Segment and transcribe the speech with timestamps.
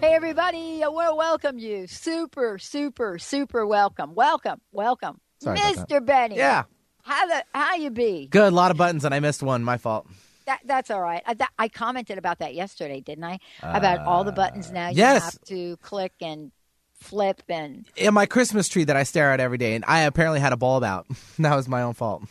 [0.00, 1.88] Hey, everybody, I want to welcome you.
[1.88, 4.14] Super, super, super welcome.
[4.14, 5.20] Welcome, welcome.
[5.42, 6.04] Sorry Mr.
[6.04, 6.36] Benny.
[6.36, 6.64] Yeah.
[7.02, 8.28] How, the, how you be?
[8.28, 8.52] Good.
[8.52, 9.64] A lot of buttons, and I missed one.
[9.64, 10.06] My fault.
[10.46, 11.20] That, that's all right.
[11.26, 13.40] I, that, I commented about that yesterday, didn't I?
[13.60, 15.24] About all the buttons uh, now you yes.
[15.24, 16.52] have to click and
[17.00, 20.38] flip and In my Christmas tree that I stare at every day, and I apparently
[20.38, 21.08] had a bulb out.
[21.40, 22.22] that was my own fault,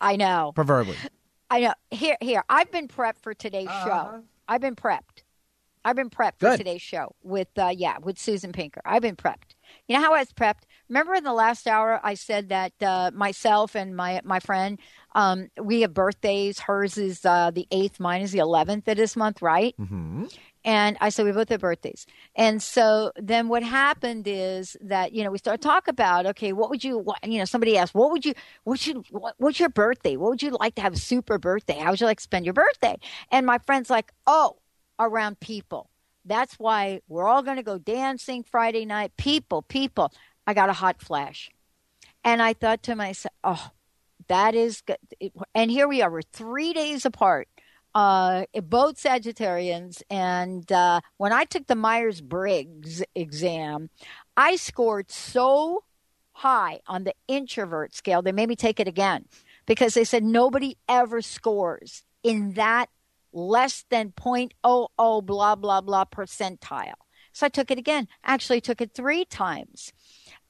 [0.00, 0.52] I know.
[0.54, 0.98] proverbially.
[1.50, 1.74] I know.
[1.90, 2.44] Here, here.
[2.48, 3.90] I've been prepped for today's show.
[3.90, 4.18] Uh-huh.
[4.48, 5.11] I've been prepped.
[5.84, 8.80] I've been prepped for today's show with, uh, yeah, with Susan Pinker.
[8.84, 9.54] I've been prepped.
[9.88, 10.62] You know how I was prepped?
[10.88, 14.78] Remember in the last hour, I said that uh, myself and my my friend,
[15.14, 16.60] um, we have birthdays.
[16.60, 19.74] Hers is uh, the eighth, mine is the eleventh of this month, right?
[19.76, 20.26] hmm
[20.64, 22.06] And I said, we both have birthdays.
[22.36, 26.52] And so then what happened is that, you know, we start to talk about, okay,
[26.52, 29.58] what would you, what, you know, somebody asked, what would you, what you, what, what's
[29.58, 30.16] your birthday?
[30.16, 31.78] What would you like to have a super birthday?
[31.78, 32.96] How would you like to spend your birthday?
[33.32, 34.58] And my friend's like, oh,
[34.98, 35.90] around people.
[36.24, 39.12] That's why we're all going to go dancing Friday night.
[39.16, 40.12] People, people.
[40.46, 41.50] I got a hot flash.
[42.24, 43.70] And I thought to myself, oh,
[44.28, 44.98] that is good.
[45.54, 46.10] And here we are.
[46.10, 47.48] We're three days apart
[47.94, 50.02] uh, both Sagittarians.
[50.10, 53.90] And uh, when I took the Myers Briggs exam,
[54.36, 55.84] I scored so
[56.32, 59.26] high on the introvert scale, they made me take it again
[59.66, 62.88] because they said nobody ever scores in that
[63.32, 64.56] less than 0.00
[65.26, 66.94] blah, blah, blah percentile.
[67.32, 68.08] So I took it again.
[68.24, 69.92] Actually, took it three times.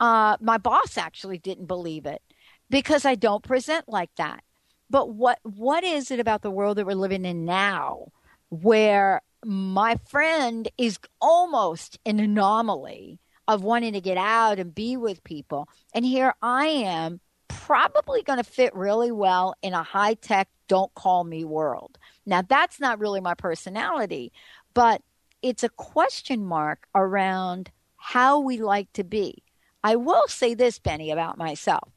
[0.00, 2.22] Uh, my boss actually didn't believe it
[2.71, 4.42] because I don't present like that.
[4.91, 8.09] But what what is it about the world that we're living in now
[8.50, 15.25] where my friend is almost an anomaly of wanting to get out and be with
[15.25, 20.48] people and here I am probably going to fit really well in a high tech
[20.69, 21.98] don't call me world.
[22.27, 24.33] Now that's not really my personality,
[24.75, 25.03] but
[25.43, 29.43] it's a question mark around how we like to be.
[29.84, 31.91] I will say this Benny about myself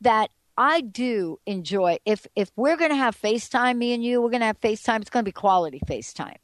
[0.00, 4.30] that I do enjoy if if we're going to have FaceTime, me and you, we're
[4.30, 5.00] going to have FaceTime.
[5.00, 6.38] It's going to be quality FaceTime,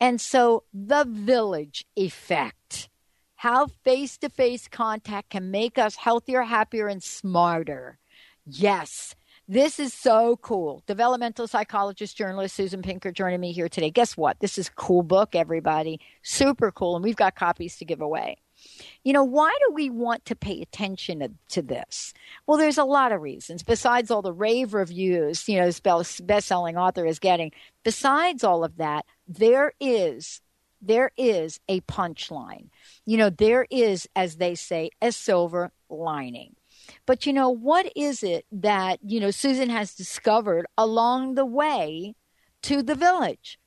[0.00, 2.90] and so the village effect,
[3.36, 7.98] how face to face contact can make us healthier, happier, and smarter.
[8.44, 9.14] Yes.
[9.48, 10.84] This is so cool.
[10.86, 13.90] Developmental psychologist, journalist Susan Pinker joining me here today.
[13.90, 14.38] Guess what?
[14.38, 16.00] This is cool book, everybody.
[16.22, 16.94] Super cool.
[16.94, 18.36] And we've got copies to give away.
[19.02, 22.14] You know, why do we want to pay attention to, to this?
[22.46, 23.64] Well, there's a lot of reasons.
[23.64, 27.50] Besides all the rave reviews, you know, this best selling author is getting,
[27.82, 30.40] besides all of that, there is
[30.84, 32.68] there is a punchline.
[33.06, 36.56] You know, there is, as they say, a silver lining.
[37.06, 42.14] But you know, what is it that, you know, Susan has discovered along the way
[42.62, 43.58] to the village?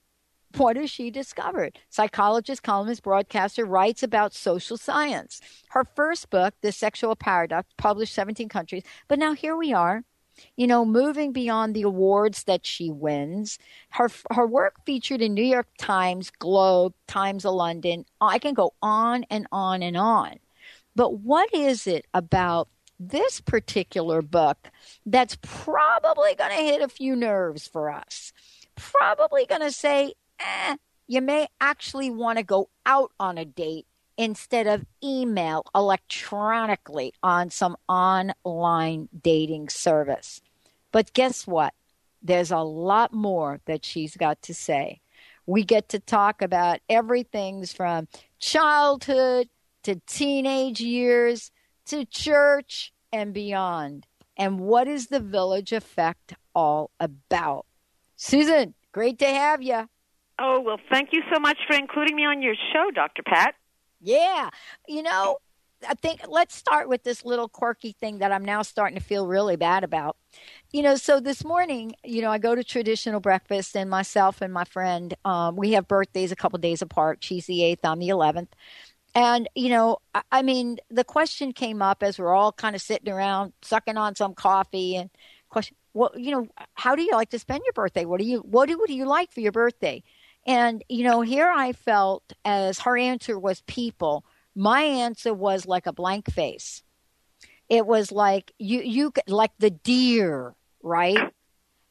[0.58, 1.78] What has she discovered?
[1.90, 5.42] Psychologist, columnist, broadcaster writes about social science.
[5.70, 8.84] Her first book, The Sexual Paradox, published 17 countries.
[9.10, 10.06] But now here we are,
[10.56, 13.60] you know, moving beyond the awards that she wins.
[13.90, 18.06] Her her work featured in New York Times, Globe, Times of London.
[18.22, 20.40] I can go on and on and on.
[20.96, 24.70] But what is it about this particular book
[25.06, 28.34] that's probably going to hit a few nerves for us?
[28.76, 30.78] Probably going to say, eh,
[31.08, 33.86] you may actually want to go out on a date
[34.18, 40.42] instead of email electronically on some online dating service.
[40.92, 41.74] But guess what?
[42.22, 45.02] There's a lot more that she's got to say.
[45.46, 48.08] We get to talk about everything's from
[48.40, 49.50] childhood
[49.84, 51.52] to teenage years
[51.86, 54.08] to church and beyond.
[54.38, 57.66] And what is the village effect all about?
[58.16, 59.90] Susan, great to have you.
[60.38, 63.24] Oh, well, thank you so much for including me on your show, Dr.
[63.24, 63.56] Pat.
[64.02, 64.50] Yeah.
[64.88, 65.38] You know,
[65.88, 69.28] I think let's start with this little quirky thing that I'm now starting to feel
[69.28, 70.18] really bad about.
[70.72, 74.54] You know, so this morning, you know, I go to traditional breakfast, and myself and
[74.54, 77.24] my friend, um, we have birthdays a couple days apart.
[77.24, 78.54] She's the eighth, I'm the eleventh.
[79.16, 82.82] And, you know, I, I mean, the question came up as we're all kind of
[82.82, 85.10] sitting around sucking on some coffee and
[85.50, 88.04] question, well, you know, how do you like to spend your birthday?
[88.04, 90.04] What do you, what do, what do you like for your birthday?
[90.46, 95.88] And, you know, here I felt as her answer was people, my answer was like
[95.88, 96.84] a blank face.
[97.70, 100.54] It was like you, you, like the deer,
[100.84, 101.32] right?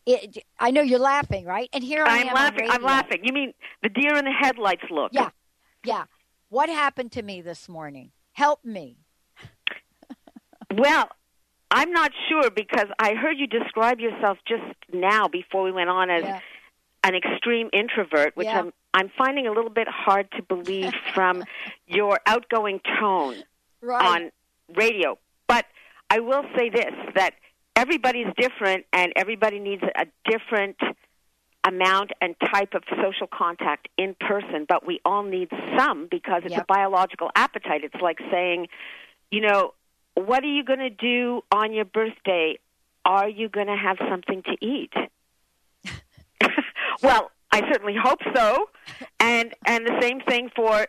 [0.06, 1.70] It, I know you're laughing, right?
[1.72, 2.34] And here I I'm am.
[2.34, 2.68] laughing.
[2.70, 3.20] I'm laughing.
[3.24, 5.10] You mean the deer in the headlights look?
[5.12, 5.30] Yeah,
[5.82, 6.04] yeah.
[6.54, 8.12] What happened to me this morning?
[8.30, 8.98] Help me.
[10.72, 11.08] Well,
[11.68, 14.62] I'm not sure because I heard you describe yourself just
[14.92, 16.40] now before we went on as Yeah.
[17.02, 18.60] an extreme introvert, which Yeah.
[18.60, 21.42] I'm I'm finding a little bit hard to believe from
[21.88, 23.42] your outgoing tone
[23.80, 24.06] Right.
[24.06, 24.30] on
[24.76, 25.18] radio.
[25.48, 25.66] But
[26.08, 27.34] I will say this that
[27.74, 30.76] everybody's different and everybody needs a different
[31.66, 36.54] amount and type of social contact in person, but we all need some because it's
[36.56, 37.82] a biological appetite.
[37.84, 38.68] It's like saying,
[39.30, 39.74] you know,
[40.14, 42.58] what are you going to do on your birthday?
[43.04, 44.92] Are you going to have something to eat?
[47.02, 48.68] well, I certainly hope so.
[49.20, 50.86] And and the same thing for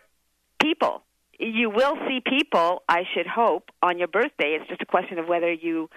[0.61, 1.03] people.
[1.37, 4.57] You will see people, I should hope, on your birthday.
[4.59, 5.89] It's just a question of whether you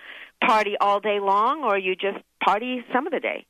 [0.44, 3.46] party all day long or you just party some of the day.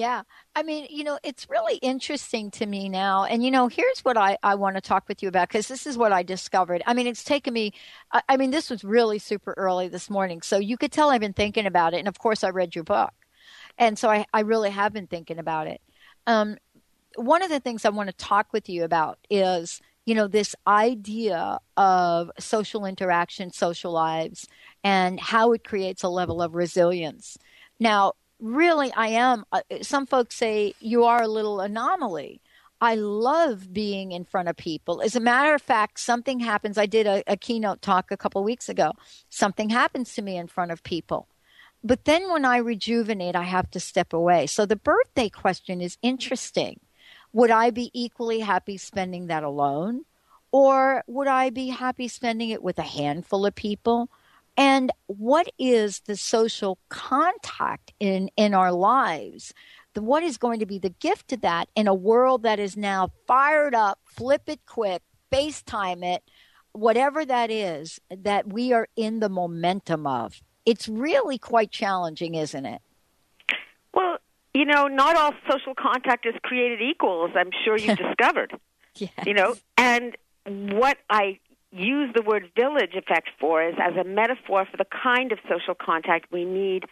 [0.00, 0.22] Yeah.
[0.56, 3.24] I mean, you know, it's really interesting to me now.
[3.24, 5.86] And, you know, here's what I, I want to talk with you about because this
[5.86, 6.82] is what I discovered.
[6.86, 7.74] I mean, it's taken me,
[8.10, 10.40] I, I mean, this was really super early this morning.
[10.40, 11.98] So you could tell I've been thinking about it.
[11.98, 13.12] And of course, I read your book.
[13.76, 15.82] And so I, I really have been thinking about it.
[16.26, 16.56] Um,
[17.16, 20.56] one of the things I want to talk with you about is, you know, this
[20.66, 24.48] idea of social interaction, social lives,
[24.82, 27.36] and how it creates a level of resilience.
[27.78, 29.44] Now, really, I am.
[29.52, 32.40] Uh, some folks say you are a little anomaly.
[32.80, 35.02] I love being in front of people.
[35.02, 36.78] As a matter of fact, something happens.
[36.78, 38.92] I did a, a keynote talk a couple weeks ago.
[39.28, 41.28] Something happens to me in front of people.
[41.84, 44.46] But then when I rejuvenate, I have to step away.
[44.46, 46.80] So the birthday question is interesting.
[47.32, 50.04] Would I be equally happy spending that alone?
[50.52, 54.10] Or would I be happy spending it with a handful of people?
[54.60, 59.54] And what is the social contact in, in our lives?
[59.94, 62.76] The, what is going to be the gift to that in a world that is
[62.76, 65.00] now fired up, flip it quick,
[65.32, 66.22] FaceTime it,
[66.72, 70.42] whatever that is, that we are in the momentum of?
[70.66, 72.82] It's really quite challenging, isn't it?
[73.94, 74.18] Well,
[74.52, 78.52] you know, not all social contact is created equal, as I'm sure you've discovered.
[78.94, 79.12] Yes.
[79.24, 81.38] You know, and what I
[81.72, 85.74] use the word village effect for is as a metaphor for the kind of social
[85.74, 86.84] contact we need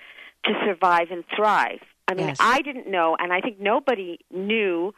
[0.45, 1.81] to survive and thrive.
[2.07, 2.39] I mean, Yes.
[2.41, 4.95] I didn't know, and I think nobody knew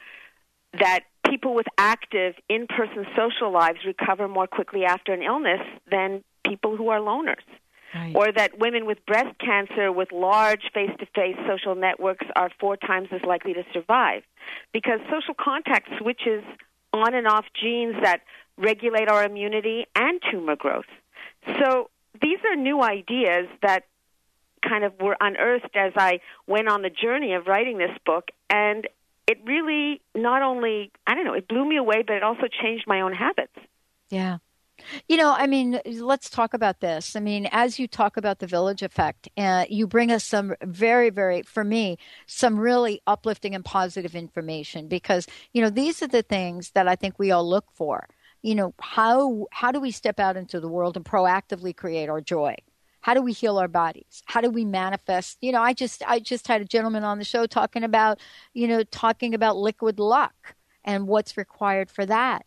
[0.79, 5.61] that people with active in person social lives recover more quickly after an illness
[5.91, 7.43] than people who are loners.
[7.94, 8.15] Right.
[8.15, 12.76] Or that women with breast cancer with large face to face social networks are four
[12.76, 14.23] times as likely to survive.
[14.73, 16.45] Because social contact switches
[16.93, 18.21] on and off genes that
[18.61, 20.85] regulate our immunity and tumor growth.
[21.47, 21.90] So
[22.21, 23.85] these are new ideas that
[24.67, 28.31] kind of were unearthed as I went on the journey of writing this book.
[28.50, 28.87] And
[29.26, 32.85] it really not only, I don't know, it blew me away, but it also changed
[32.87, 33.57] my own habits.
[34.11, 34.38] Yeah.
[35.09, 37.14] You know, I mean, let's talk about this.
[37.14, 41.11] I mean, as you talk about the village effect, uh, you bring us some very,
[41.11, 46.23] very, for me, some really uplifting and positive information because, you know, these are the
[46.23, 48.09] things that I think we all look for.
[48.42, 52.20] You know, how how do we step out into the world and proactively create our
[52.20, 52.56] joy?
[53.02, 54.23] How do we heal our bodies?
[54.26, 55.38] How do we manifest?
[55.40, 58.18] You know, I just I just had a gentleman on the show talking about,
[58.54, 60.54] you know, talking about liquid luck
[60.85, 62.44] and what's required for that.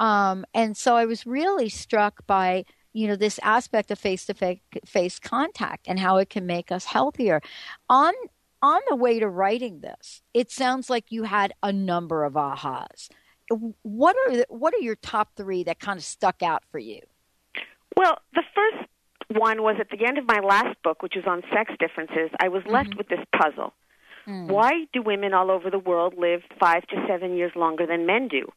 [0.00, 4.58] Um, and so I was really struck by you know this aspect of face to
[4.86, 7.42] face contact and how it can make us healthier.
[7.88, 8.14] On
[8.62, 13.10] on the way to writing this, it sounds like you had a number of ahas.
[13.82, 17.00] What are the, what are your top three that kind of stuck out for you?
[17.96, 18.88] Well, the first
[19.38, 22.30] one was at the end of my last book, which was on sex differences.
[22.40, 22.98] I was left Mm-hmm.
[22.98, 23.72] with this puzzle.
[24.24, 24.46] Hmm.
[24.48, 28.28] Why do women all over the world live five to seven years longer than men
[28.28, 28.50] do?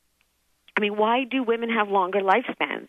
[0.78, 2.88] I mean, why do women have longer lifespans?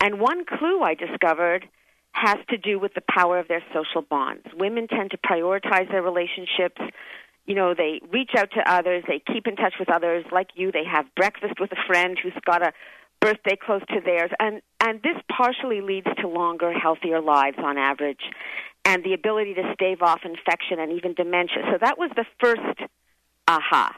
[0.00, 1.68] And one clue I discovered
[2.12, 4.44] has to do with the power of their social bonds.
[4.56, 6.80] Women tend to prioritize their relationships.
[7.46, 10.72] You know, they reach out to others, they keep in touch with others like you,
[10.72, 12.72] they have breakfast with a friend who's got a
[13.20, 18.20] birthday close to theirs and and this partially leads to longer healthier lives on average
[18.84, 21.58] and the ability to stave off infection and even dementia.
[21.72, 22.88] So that was the first
[23.48, 23.96] aha.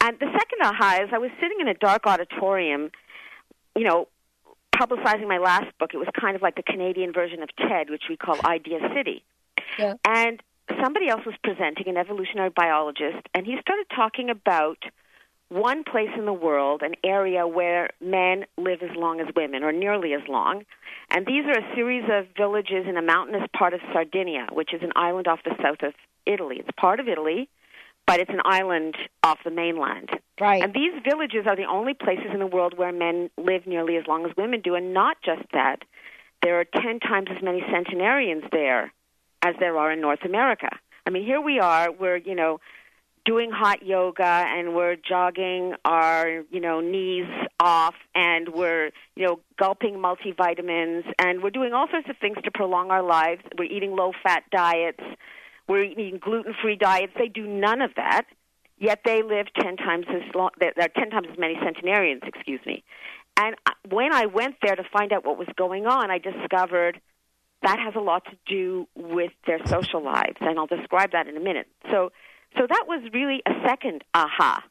[0.00, 2.90] And the second aha is I was sitting in a dark auditorium,
[3.76, 4.08] you know,
[4.74, 5.90] publicizing my last book.
[5.92, 9.22] It was kind of like the Canadian version of TED, which we call Idea City.
[9.78, 9.94] Yeah.
[10.06, 10.42] And
[10.82, 14.78] somebody else was presenting, an evolutionary biologist, and he started talking about
[15.48, 19.72] one place in the world, an area where men live as long as women, or
[19.72, 20.64] nearly as long.
[21.10, 24.82] And these are a series of villages in a mountainous part of Sardinia, which is
[24.82, 25.94] an island off the south of
[26.26, 26.56] Italy.
[26.58, 27.48] It's part of Italy,
[28.06, 30.10] but it's an island off the mainland.
[30.38, 30.62] Right.
[30.62, 34.06] And these villages are the only places in the world where men live nearly as
[34.06, 34.74] long as women do.
[34.74, 35.78] And not just that,
[36.42, 38.92] there are 10 times as many centenarians there
[39.42, 40.68] as there are in North America.
[41.06, 42.60] I mean, here we are, we're, you know,
[43.24, 47.26] doing hot yoga and we're jogging our, you know, knees
[47.60, 52.50] off and we're, you know, gulping multivitamins and we're doing all sorts of things to
[52.50, 53.42] prolong our lives.
[53.58, 55.02] We're eating low fat diets.
[55.68, 57.12] We're eating gluten free diets.
[57.18, 58.22] They do none of that,
[58.78, 62.82] yet they live 10 times as long, they're 10 times as many centenarians, excuse me.
[63.36, 63.54] And
[63.90, 67.00] when I went there to find out what was going on, I discovered
[67.62, 71.36] that has a lot to do with their social lives, and I'll describe that in
[71.36, 71.66] a minute.
[71.90, 72.12] So,
[72.56, 74.62] so that was really a second aha.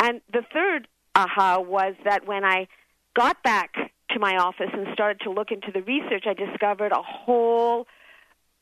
[0.00, 2.68] And the third aha was that when I
[3.14, 3.74] got back
[4.10, 7.86] to my office and started to look into the research, I discovered a whole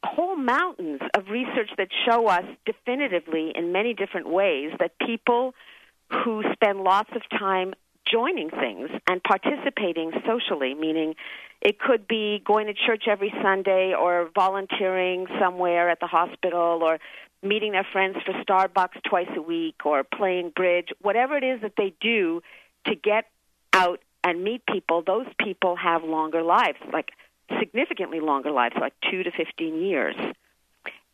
[0.04, 5.52] whole mountains of research that show us definitively in many different ways that people
[6.24, 7.74] who spend lots of time
[8.10, 11.14] joining things and participating socially, meaning
[11.60, 16.98] it could be going to church every Sunday or volunteering somewhere at the hospital or
[17.42, 21.72] meeting their friends for Starbucks twice a week or playing bridge, whatever it is that
[21.76, 22.42] they do
[22.86, 23.26] to get
[23.72, 27.10] out and meet people, those people have longer lives, like
[27.58, 30.16] significantly longer lives, like 2 to 15 years.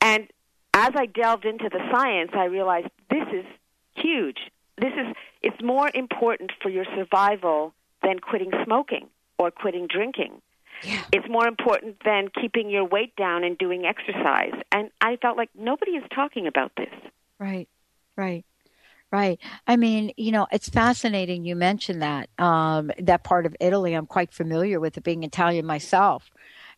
[0.00, 0.28] And
[0.74, 3.44] as I delved into the science, I realized this is
[3.96, 4.38] huge.
[4.78, 9.08] This is it's more important for your survival than quitting smoking
[9.42, 10.40] or quitting drinking.
[10.82, 11.02] Yeah.
[11.12, 14.54] It's more important than keeping your weight down and doing exercise.
[14.72, 16.92] And I felt like nobody is talking about this.
[17.38, 17.68] Right,
[18.16, 18.44] right,
[19.12, 19.38] right.
[19.66, 23.94] I mean, you know, it's fascinating you mentioned that um, that part of Italy.
[23.94, 26.30] I'm quite familiar with it, being Italian myself.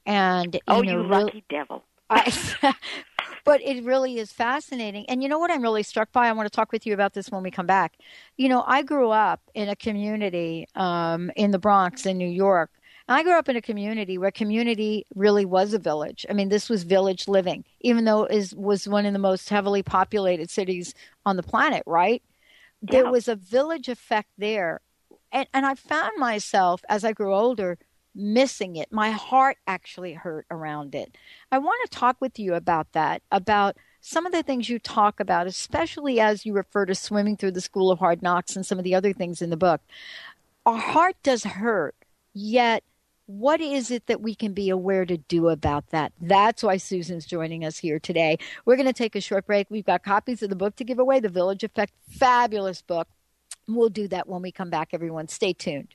[0.07, 1.83] And you oh, know, you lucky devil!
[2.11, 2.75] I,
[3.45, 5.05] but it really is fascinating.
[5.09, 6.29] And you know what I'm really struck by?
[6.29, 7.99] I want to talk with you about this when we come back.
[8.37, 12.71] You know, I grew up in a community um, in the Bronx in New York.
[13.07, 16.25] And I grew up in a community where community really was a village.
[16.31, 19.51] I mean, this was village living, even though it is, was one of the most
[19.51, 20.95] heavily populated cities
[21.27, 22.23] on the planet, right?
[22.81, 24.81] There was a village effect there.
[25.33, 27.77] And, and I found myself, as I grew older,
[28.15, 28.93] missing it.
[28.93, 31.17] My heart actually hurt around it.
[31.51, 35.19] I want to talk with you about that, about some of the things you talk
[35.19, 38.79] about, especially as you refer to swimming through the school of hard knocks and some
[38.79, 39.81] of the other things in the book.
[40.67, 41.95] Our heart does hurt,
[42.33, 42.85] yet
[43.27, 46.13] what is it that we can be aware to do about that?
[46.21, 48.39] That's why Susan's joining us here today.
[48.65, 49.67] We're going to take a short break.
[49.71, 53.09] We've got copies of the book to give away, The Village Effect, fabulous book.
[53.67, 55.29] We'll do that when we come back, everyone.
[55.29, 55.95] Stay tuned.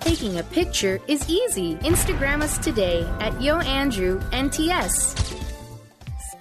[0.00, 1.74] Taking a picture is easy.
[1.76, 5.41] Instagram us today at YoAndrewNTS.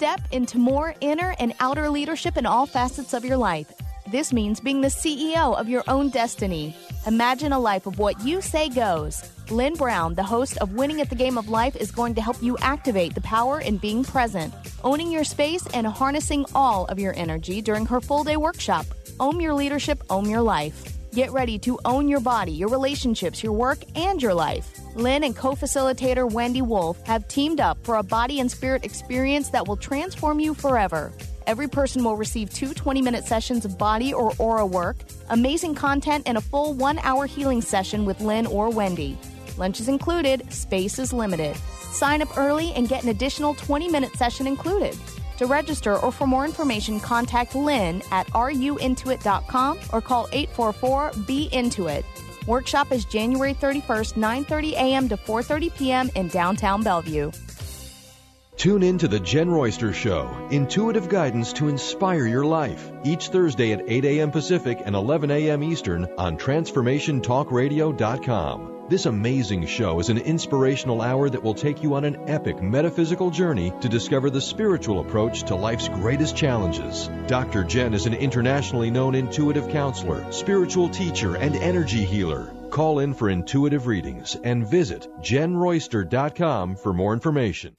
[0.02, 3.72] Step into more inner and outer leadership in all facets of your life.
[4.08, 6.76] This means being the CEO of your own destiny.
[7.06, 9.24] Imagine a life of what you say goes.
[9.52, 12.42] Lynn Brown, the host of Winning at the Game of Life, is going to help
[12.42, 14.52] you activate the power in being present,
[14.84, 18.88] owning your space, and harnessing all of your energy during her full day workshop.
[19.20, 20.98] Own your leadership, own your life.
[21.14, 24.80] Get ready to own your body, your relationships, your work, and your life.
[24.96, 29.50] Lynn and co facilitator Wendy Wolf have teamed up for a body and spirit experience
[29.50, 31.12] that will transform you forever.
[31.48, 34.96] Every person will receive two 20 minute sessions of body or aura work,
[35.30, 39.18] amazing content, and a full one hour healing session with Lynn or Wendy.
[39.58, 41.58] Lunch is included, space is limited.
[41.92, 44.96] Sign up early and get an additional 20 minute session included.
[45.42, 52.06] To register or for more information, contact Lynn at ruintuit.com or call 844-BE-INTUIT.
[52.46, 55.10] Workshop is January 31st, 9.30 a.m.
[55.10, 56.12] to 4.30 p.m.
[56.16, 57.32] in downtown Bellevue.
[58.56, 63.72] Tune in to the Jen Royster Show, intuitive guidance to inspire your life, each Thursday
[63.72, 64.30] at 8 a.m.
[64.30, 65.64] Pacific and 11 a.m.
[65.64, 68.81] Eastern on TransformationTalkRadio.com.
[68.92, 73.32] This amazing show is an inspirational hour that will take you on an epic metaphysical
[73.32, 77.10] journey to discover the spiritual approach to life's greatest challenges.
[77.26, 77.64] Dr.
[77.64, 82.54] Jen is an internationally known intuitive counselor, spiritual teacher, and energy healer.
[82.70, 87.78] Call in for intuitive readings and visit jenroyster.com for more information.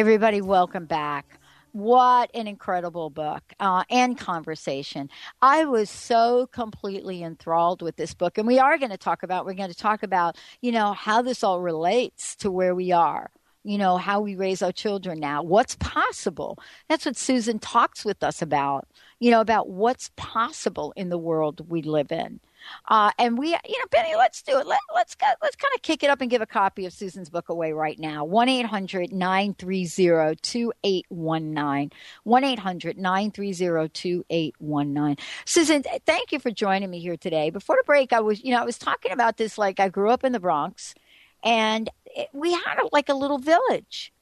[0.00, 1.38] Everybody, welcome back.
[1.72, 5.10] What an incredible book uh, and conversation.
[5.42, 8.38] I was so completely enthralled with this book.
[8.38, 11.20] And we are going to talk about, we're going to talk about, you know, how
[11.20, 13.30] this all relates to where we are,
[13.62, 16.58] you know, how we raise our children now, what's possible.
[16.88, 21.68] That's what Susan talks with us about, you know, about what's possible in the world
[21.68, 22.40] we live in.
[22.88, 24.66] Uh, and we, you know, Benny, let's do it.
[24.66, 27.30] Let, let's go, let's kind of kick it up and give a copy of Susan's
[27.30, 28.24] book away right now.
[28.24, 31.90] 1 800 930 2819.
[32.24, 35.24] 1 800 930 2819.
[35.44, 37.50] Susan, thank you for joining me here today.
[37.50, 40.10] Before the break, I was, you know, I was talking about this like I grew
[40.10, 40.94] up in the Bronx
[41.42, 44.12] and it, we had a, like a little village.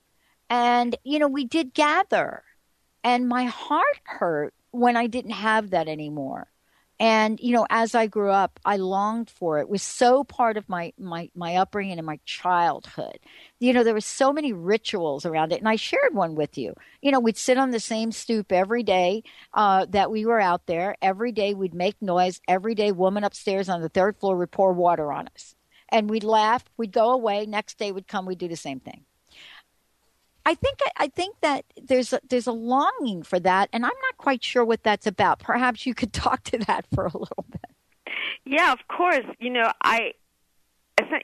[0.51, 2.42] And, you know, we did gather.
[3.05, 6.48] And my heart hurt when I didn't have that anymore
[7.00, 9.62] and you know as i grew up i longed for it.
[9.62, 13.18] it was so part of my my my upbringing and my childhood.
[13.61, 16.74] You know there were so many rituals around it and i shared one with you.
[17.02, 19.22] You know we'd sit on the same stoop every day
[19.54, 20.96] uh, that we were out there.
[21.02, 22.40] Every day we'd make noise.
[22.48, 25.54] Every day woman upstairs on the third floor would pour water on us.
[25.90, 26.64] And we'd laugh.
[26.76, 27.46] We'd go away.
[27.46, 28.26] Next day would come.
[28.26, 29.04] We'd do the same thing
[30.48, 34.16] I think I think that there's a, there's a longing for that, and I'm not
[34.16, 35.40] quite sure what that's about.
[35.40, 38.14] Perhaps you could talk to that for a little bit.
[38.46, 39.26] Yeah, of course.
[39.38, 40.12] You know, I,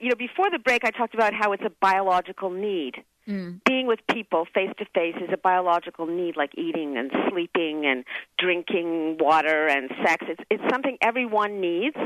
[0.03, 3.03] you know, before the break, I talked about how it's a biological need.
[3.27, 3.65] Mm.
[3.65, 8.05] Being with people face to face is a biological need, like eating and sleeping and
[8.39, 10.27] drinking water and sex.
[10.29, 11.97] It's it's something everyone needs,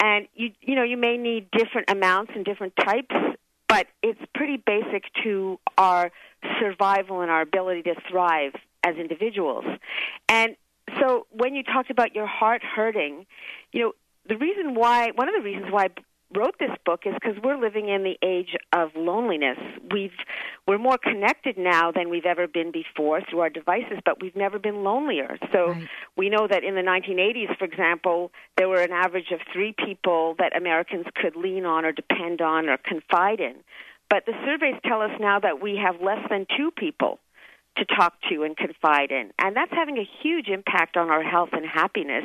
[0.00, 3.14] and you you know you may need different amounts and different types,
[3.68, 6.10] but it's pretty basic to our
[6.60, 8.52] survival and our ability to thrive
[8.84, 9.64] as individuals.
[10.28, 10.56] And
[11.00, 13.26] so when you talked about your heart hurting,
[13.72, 13.92] you know,
[14.28, 15.88] the reason why, one of the reasons why I
[16.34, 19.58] wrote this book is because we're living in the age of loneliness.
[19.92, 20.12] We've,
[20.66, 24.58] we're more connected now than we've ever been before through our devices, but we've never
[24.58, 25.38] been lonelier.
[25.52, 25.88] So Right.
[26.16, 30.34] we know that in the 1980s, for example, there were an average of three people
[30.38, 33.56] that Americans could lean on or depend on or confide in.
[34.12, 37.18] But the surveys tell us now that we have less than two people
[37.78, 39.30] to talk to and confide in.
[39.38, 42.24] And that's having a huge impact on our health and happiness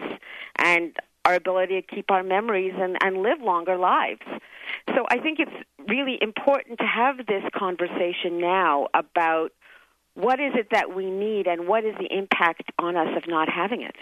[0.58, 4.20] and our ability to keep our memories and, and live longer lives.
[4.94, 5.50] So I think it's
[5.88, 9.54] really important to have this conversation now about
[10.14, 13.48] what is it that we need and what is the impact on us of not
[13.48, 13.96] having it.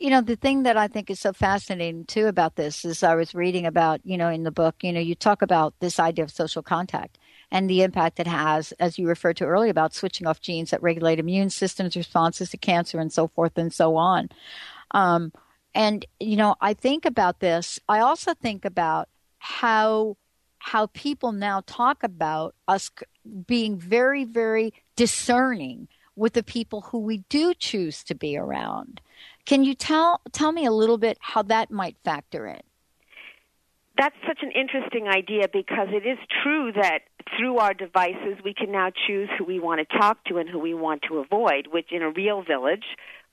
[0.00, 3.14] You know, the thing that I think is so fascinating too about this is I
[3.14, 6.24] was reading about, you know, in the book, you know, you talk about this idea
[6.24, 7.18] of social contact
[7.50, 10.82] and the impact it has, as you referred to earlier, about switching off genes that
[10.82, 14.30] regulate immune systems, responses to cancer, and so forth and so on.
[14.92, 15.34] Um,
[15.74, 17.78] and you know, I think about this.
[17.86, 19.06] I also think about
[19.38, 20.16] how
[20.60, 22.90] how people now talk about us
[23.46, 29.00] being very, very discerning with the people who we do choose to be around.
[29.50, 32.60] Can you tell tell me a little bit how that might factor in?
[33.98, 37.00] That's such an interesting idea because it is true that
[37.36, 40.60] through our devices we can now choose who we want to talk to and who
[40.60, 42.84] we want to avoid, which in a real village,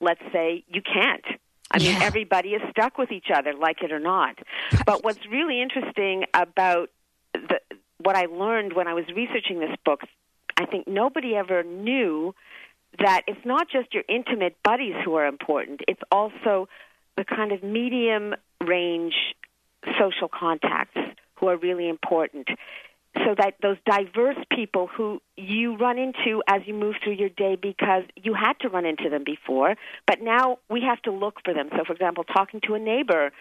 [0.02, 1.24] let's say you can't.
[1.70, 2.00] I mean, Yeah.
[2.02, 4.40] everybody is stuck with each other, like it or not.
[4.88, 6.90] But what's really interesting about
[7.34, 7.60] the,
[8.00, 10.02] what I learned when I was researching this book,
[10.60, 12.34] I think nobody ever knew
[13.00, 15.82] that it's not just your intimate buddies who are important.
[15.88, 16.68] It's also
[17.16, 19.14] the kind of medium range
[20.00, 20.98] social contacts
[21.36, 22.48] who are really important.
[23.16, 27.58] So that those diverse people who you run into as you move through your day
[27.60, 31.52] because you had to run into them before, but now we have to look for
[31.52, 31.70] them.
[31.72, 33.32] So, for example, talking to a neighbor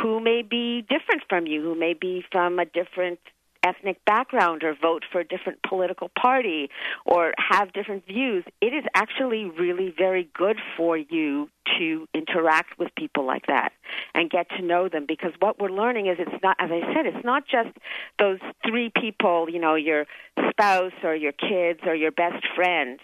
[0.00, 3.18] who may be different from you, who may be from a different
[3.64, 6.68] ethnic background or vote for a different political party
[7.06, 11.48] or have different views, it is actually really very good for you
[11.78, 13.72] to interact with people like that
[14.14, 15.06] and get to know them.
[15.08, 17.76] Because what we're learning is it's not as I said, it's not just
[18.18, 20.04] those three people, you know, your
[20.50, 23.00] spouse or your kids or your best friend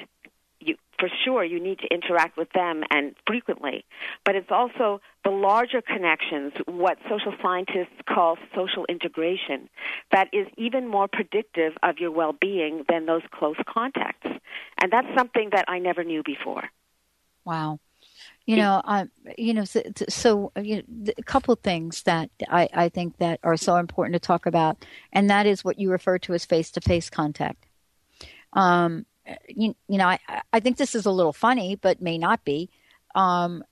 [1.00, 3.84] for sure you need to interact with them and frequently
[4.24, 9.68] but it's also the larger connections what social scientists call social integration
[10.12, 14.28] that is even more predictive of your well-being than those close contacts
[14.82, 16.68] and that's something that i never knew before
[17.44, 17.80] Wow.
[18.46, 22.68] You know, um, you know, so, so you know, a couple of things that I,
[22.72, 26.18] I think that are so important to talk about, and that is what you refer
[26.20, 27.66] to as face-to-face contact.
[28.52, 29.06] Um,
[29.48, 30.18] you, you know, I,
[30.52, 32.70] I think this is a little funny, but may not be.
[33.14, 33.64] Um,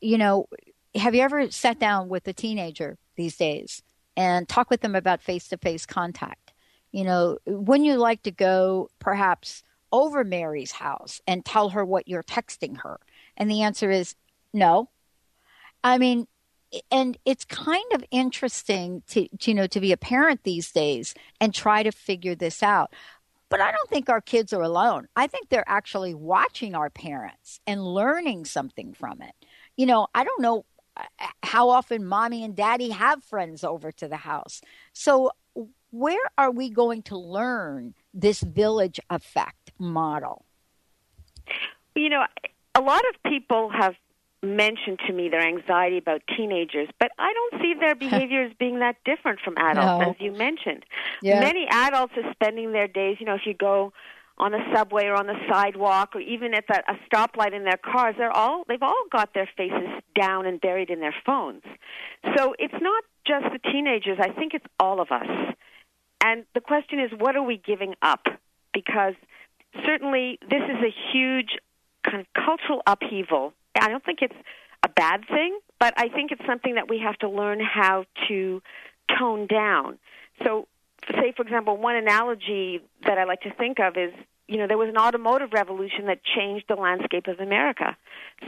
[0.00, 0.48] you know,
[0.94, 3.82] have you ever sat down with a teenager these days
[4.16, 6.52] and talk with them about face-to-face contact?
[6.92, 9.62] You know, wouldn't you like to go perhaps
[9.92, 12.98] over Mary's house and tell her what you're texting her?
[13.36, 14.14] And the answer is
[14.52, 14.88] no.
[15.82, 16.26] I mean,
[16.90, 21.14] and it's kind of interesting to, to, you know to be a parent these days
[21.40, 22.92] and try to figure this out.
[23.50, 25.08] But I don't think our kids are alone.
[25.16, 29.34] I think they're actually watching our parents and learning something from it.
[29.76, 30.64] You know, I don't know
[30.96, 31.02] uh,
[31.42, 34.60] how often mommy and daddy have friends over to the house.
[34.92, 35.32] So
[35.90, 40.44] where are we going to learn this village effect model?
[41.96, 42.24] You know,
[42.74, 43.96] a lot of people have
[44.42, 48.78] mentioned to me their anxiety about teenagers, but I don't see their behavior as being
[48.80, 50.10] that different from adults, No.
[50.10, 50.84] as you mentioned.
[51.22, 51.40] Yeah.
[51.40, 53.92] Many adults are spending their days, you know, if you go
[54.38, 57.76] on the subway or on the sidewalk or even at the, a stoplight in their
[57.76, 61.62] cars, they're all they've all got their faces down and buried in their phones.
[62.36, 65.26] So it's not just the teenagers, I think it's all of us.
[66.24, 68.24] And the question is what are we giving up?
[68.72, 69.14] Because
[69.84, 71.58] certainly this is a huge
[72.08, 73.52] kind of cultural upheaval.
[73.78, 74.34] I don't think it's
[74.82, 78.62] a bad thing, but I think it's something that we have to learn how to
[79.18, 79.98] tone down.
[80.44, 80.68] So,
[81.10, 84.12] say, for example, one analogy that I like to think of is
[84.50, 87.96] you know, there was an automotive revolution that changed the landscape of America.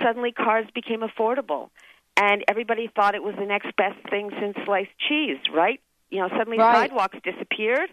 [0.03, 1.71] Suddenly, cars became affordable,
[2.17, 5.81] and everybody thought it was the next best thing since sliced cheese, right?
[6.11, 6.91] You know, suddenly Right.
[6.91, 7.89] sidewalks disappeared.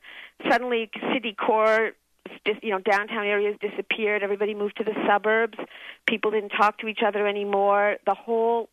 [0.50, 1.92] Suddenly, city core,
[2.62, 4.24] you know, downtown areas disappeared.
[4.24, 5.58] Everybody moved to the suburbs.
[6.08, 7.98] People didn't talk to each other anymore.
[8.06, 8.70] The whole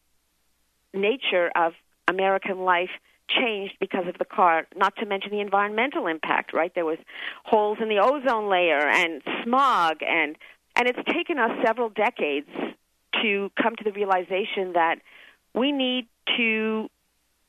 [0.95, 1.73] nature of
[2.09, 2.91] American life
[3.29, 6.73] changed because of the car, not to mention the environmental impact, right?
[6.75, 6.99] There was
[7.45, 10.37] holes in the ozone layer and smog and
[10.79, 12.51] and it's taken us several decades
[13.23, 14.97] to come to the realization that
[15.55, 16.91] we need to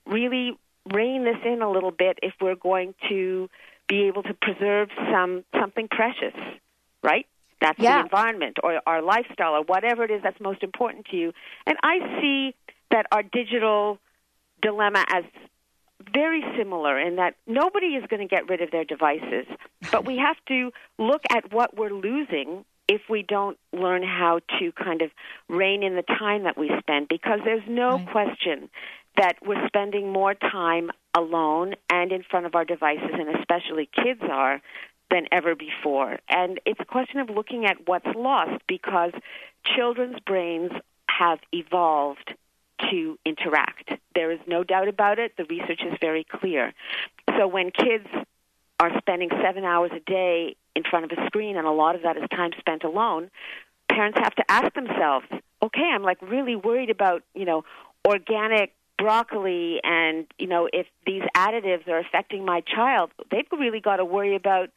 [0.06, 0.58] really
[0.94, 3.50] rein this in a little bit if we're going to
[3.88, 6.34] be able to preserve some something precious,
[7.04, 7.26] right?
[7.62, 7.98] That's Yeah.
[7.98, 11.34] the environment or our lifestyle or whatever it is that's most important to you.
[11.66, 12.54] And I see
[12.92, 14.00] that our digital
[14.62, 15.24] dilemma as
[16.14, 19.46] very similar in that nobody is going to get rid of their devices,
[19.92, 24.72] but we have to look at what we're losing if we don't learn how to
[24.72, 25.10] kind of
[25.50, 28.10] rein in the time that we spend because there's no Right.
[28.12, 28.70] question
[29.18, 34.22] that we're spending more time alone and in front of our devices and especially kids
[34.30, 34.62] are
[35.10, 36.18] than ever before.
[36.30, 39.12] And it's a question of looking at what's lost because
[39.76, 40.72] children's brains
[41.10, 42.34] have evolved
[42.92, 43.92] to interact.
[44.14, 45.36] There is no doubt about it.
[45.38, 46.74] The research is very clear.
[47.38, 48.08] So when kids
[48.80, 52.04] are spending seven hours a day in front of a screen, and a lot of
[52.04, 53.32] that is time spent alone,
[53.90, 55.26] parents have to ask themselves,
[55.64, 57.64] okay, I'm like really worried about, you know,
[58.08, 63.98] organic broccoli and, you know, if these additives are affecting my child, they've really got
[63.98, 64.70] to worry about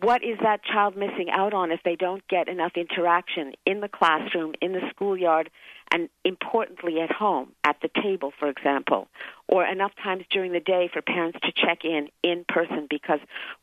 [0.00, 3.88] what is that child missing out on if they don't get enough interaction in the
[3.88, 5.50] classroom, in the schoolyard,
[5.90, 9.08] and importantly at home, at the table, for example,
[9.48, 12.86] or enough times during the day for parents to check in in person.
[12.88, 13.20] Because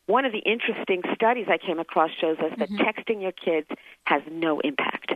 [0.07, 2.83] one of the interesting studies I came across shows us that mm-hmm.
[2.83, 3.67] texting your kids
[4.05, 5.13] has no impact.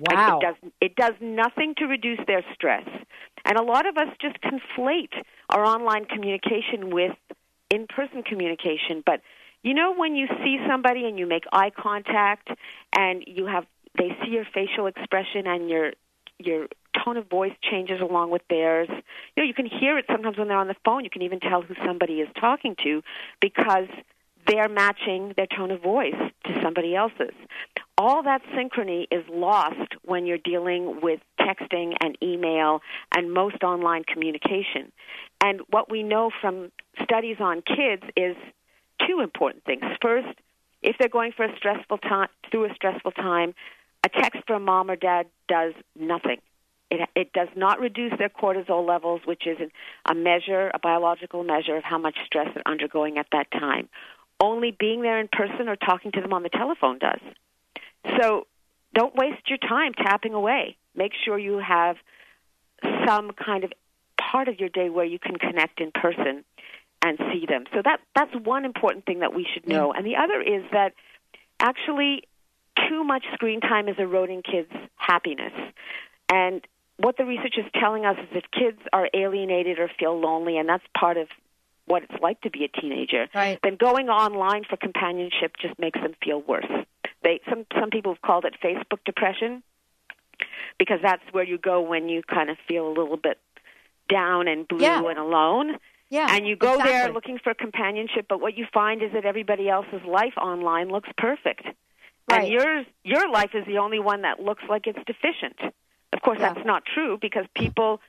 [0.00, 0.38] Wow.
[0.38, 2.86] It does, it does nothing to reduce their stress.
[3.44, 5.12] And a lot of us just conflate
[5.50, 7.16] our online communication with
[7.70, 9.02] in person communication.
[9.04, 9.20] But
[9.62, 12.48] you know, when you see somebody and you make eye contact
[12.96, 13.66] and you have
[13.98, 15.92] they see your facial expression and your
[16.38, 16.68] your
[17.04, 18.88] tone of voice changes along with theirs.
[18.90, 21.04] You know, you can hear it sometimes when they're on the phone.
[21.04, 23.02] You can even tell who somebody is talking to
[23.40, 23.88] because
[24.46, 27.34] they're matching their tone of voice to somebody else's.
[27.98, 32.80] All that synchrony is lost when you're dealing with texting and email
[33.14, 34.92] and most online communication.
[35.42, 38.36] And what we know from studies on kids is
[39.08, 39.82] two important things.
[40.02, 40.28] First,
[40.82, 43.54] if they're going for a stressful time through a stressful time,
[44.04, 46.40] a text from mom or dad does nothing.
[46.90, 49.56] It, it does not reduce their cortisol levels, which is
[50.08, 53.88] a measure, a biological measure of how much stress they're undergoing at that time.
[54.38, 57.20] Only being there in person or talking to them on the telephone does.
[58.20, 58.46] So
[58.94, 60.76] don't waste your time tapping away.
[60.94, 61.96] Make sure you have
[63.06, 63.72] some kind of
[64.20, 66.44] part of your day where you can connect in person
[67.04, 67.64] and see them.
[67.74, 69.92] So that that's one important thing that we should know.
[69.92, 70.94] And the other is that
[71.60, 72.22] actually
[72.88, 75.52] too much screen time is eroding kids' happiness.
[76.30, 76.66] And
[76.98, 80.68] what the research is telling us is that kids are alienated or feel lonely, and
[80.68, 81.28] that's part of
[81.86, 83.60] what it's like to be a teenager, Right.
[83.62, 86.66] then going online for companionship just makes them feel worse.
[87.22, 89.62] They some some people have called it Facebook depression
[90.78, 93.38] because that's where you go when you kind of feel a little bit
[94.08, 95.02] down and blue Yeah.
[95.02, 95.78] and alone.
[96.10, 96.28] Yeah.
[96.30, 100.04] And you go there looking for companionship, but what you find is that everybody else's
[100.06, 101.62] life online looks perfect.
[102.30, 102.42] Right.
[102.44, 105.56] And yours your life is the only one that looks like it's deficient.
[106.12, 106.52] Of course Yeah.
[106.52, 108.00] that's not true because people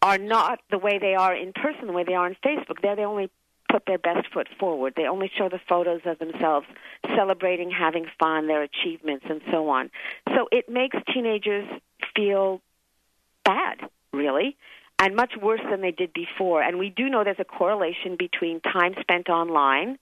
[0.00, 2.80] are not the way they are in person, the way they are on Facebook.
[2.80, 3.30] There they only
[3.72, 4.92] put their best foot forward.
[4.96, 6.66] They only show the photos of themselves
[7.16, 9.90] celebrating, having fun, their achievements, and so on.
[10.28, 11.66] So it makes teenagers
[12.14, 12.60] feel
[13.44, 13.78] bad,
[14.12, 14.56] really,
[14.98, 16.62] and much worse than they did before.
[16.62, 19.98] And we do know there's a correlation between time spent online,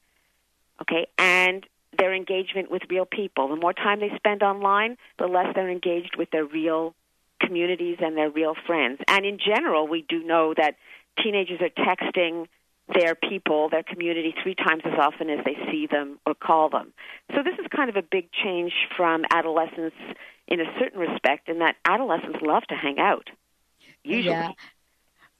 [0.83, 1.65] okay, and
[1.97, 3.49] their engagement with real people.
[3.49, 6.95] The more time they spend online, the less they're engaged with their real
[7.41, 9.01] communities and their real friends.
[9.09, 10.77] And in general, we do know that
[11.23, 12.47] teenagers are texting
[12.95, 16.93] their people, their community, three times as often as they see them or call them.
[17.35, 19.95] So this is kind of a big change from adolescence
[20.49, 23.29] in a certain respect, in that adolescents love to hang out.
[24.03, 24.35] Usually.
[24.35, 24.51] Yeah.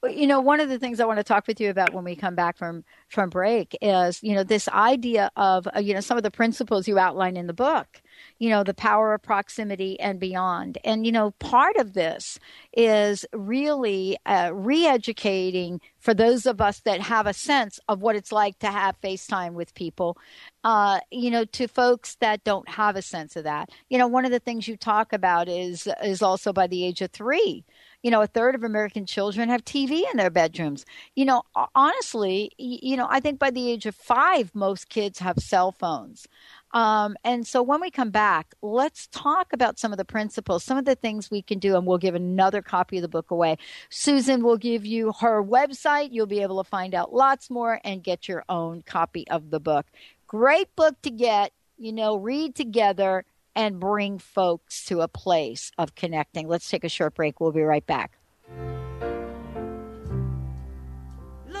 [0.03, 2.15] You know, one of the things I want to talk with you about when we
[2.15, 6.17] come back from from break is, you know, this idea of, uh, you know, some
[6.17, 8.01] of the principles you outline in the book.
[8.39, 10.79] You know, the power of proximity and beyond.
[10.83, 12.39] And you know, part of this
[12.75, 18.31] is really uh, re-educating for those of us that have a sense of what it's
[18.31, 20.17] like to have FaceTime with people.
[20.63, 23.69] Uh, you know, to folks that don't have a sense of that.
[23.89, 27.01] You know, one of the things you talk about is is also by the age
[27.01, 27.65] of three
[28.03, 30.85] you know, a third of American children have TV in their bedrooms.
[31.15, 31.43] You know,
[31.75, 36.27] honestly, you know, I think by the age of five, most kids have cell phones.
[36.73, 40.77] Um, and so when we come back, let's talk about some of the principles, some
[40.77, 43.57] of the things we can do, and we'll give another copy of the book away.
[43.89, 46.09] Susan will give you her website.
[46.11, 49.59] You'll be able to find out lots more and get your own copy of the
[49.59, 49.85] book.
[50.27, 55.95] Great book to get, you know, read together and bring folks to a place of
[55.95, 56.47] connecting.
[56.47, 57.39] Let's take a short break.
[57.39, 58.17] We'll be right back.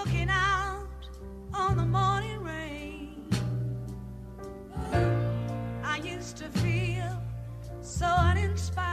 [0.05, 0.87] looking out
[1.53, 3.29] on the morning rain.
[5.83, 7.21] I used to feel
[7.81, 8.90] so uninspired.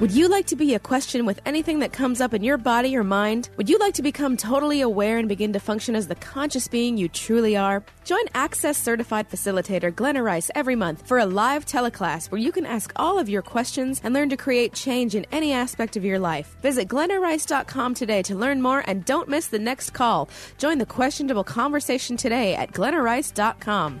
[0.00, 2.96] Would you like to be a question with anything that comes up in your body
[2.96, 3.50] or mind?
[3.58, 6.96] Would you like to become totally aware and begin to function as the conscious being
[6.96, 7.84] you truly are?
[8.04, 12.64] Join Access Certified Facilitator Glenna Rice every month for a live teleclass where you can
[12.64, 16.18] ask all of your questions and learn to create change in any aspect of your
[16.18, 16.56] life.
[16.62, 20.30] Visit glennarice.com today to learn more and don't miss the next call.
[20.56, 24.00] Join the questionable conversation today at glennarice.com.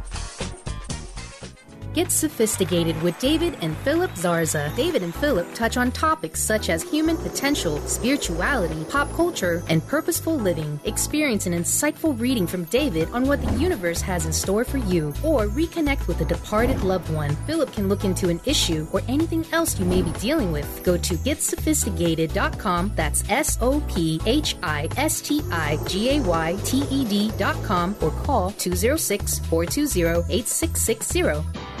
[1.93, 4.73] Get sophisticated with David and Philip Zarza.
[4.77, 10.35] David and Philip touch on topics such as human potential, spirituality, pop culture, and purposeful
[10.37, 10.79] living.
[10.85, 15.09] Experience an insightful reading from David on what the universe has in store for you,
[15.21, 17.35] or reconnect with a departed loved one.
[17.45, 20.83] Philip can look into an issue or anything else you may be dealing with.
[20.83, 22.93] Go to getsophistigayted.com.
[22.95, 27.97] That's S O P H I S T I G A Y T E D.com
[27.99, 31.80] or call 206 420 8660.